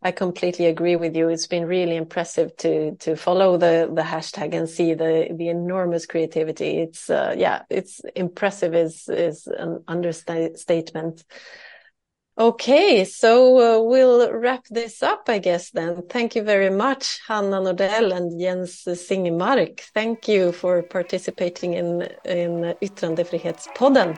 I 0.00 0.12
completely 0.12 0.66
agree 0.66 0.94
with 0.94 1.16
you. 1.16 1.28
It's 1.28 1.48
been 1.48 1.66
really 1.66 1.96
impressive 1.96 2.56
to 2.58 2.94
to 2.96 3.16
follow 3.16 3.56
the 3.56 3.90
the 3.92 4.02
hashtag 4.02 4.54
and 4.54 4.68
see 4.68 4.94
the 4.94 5.28
the 5.36 5.48
enormous 5.48 6.06
creativity. 6.06 6.78
It's 6.78 7.10
uh, 7.10 7.34
yeah, 7.36 7.62
it's 7.68 8.00
impressive 8.14 8.76
is 8.76 9.08
is 9.08 9.48
an 9.48 9.82
understatement. 9.88 11.24
Okay, 12.38 13.04
so 13.04 13.58
uh, 13.58 13.82
we'll 13.82 14.32
wrap 14.32 14.64
this 14.70 15.02
up, 15.02 15.24
I 15.26 15.40
guess, 15.40 15.70
then. 15.70 16.02
Thank 16.08 16.36
you 16.36 16.44
very 16.44 16.70
much, 16.70 17.18
Hanna 17.26 17.60
Nordell 17.60 18.16
and 18.16 18.40
Jens 18.40 18.84
Zingmark. 18.84 19.80
Thank 19.92 20.28
you 20.28 20.52
for 20.52 20.84
participating 20.84 21.74
in, 21.74 22.02
in 22.24 22.76
Yttrandefrihetspodden. 22.80 24.16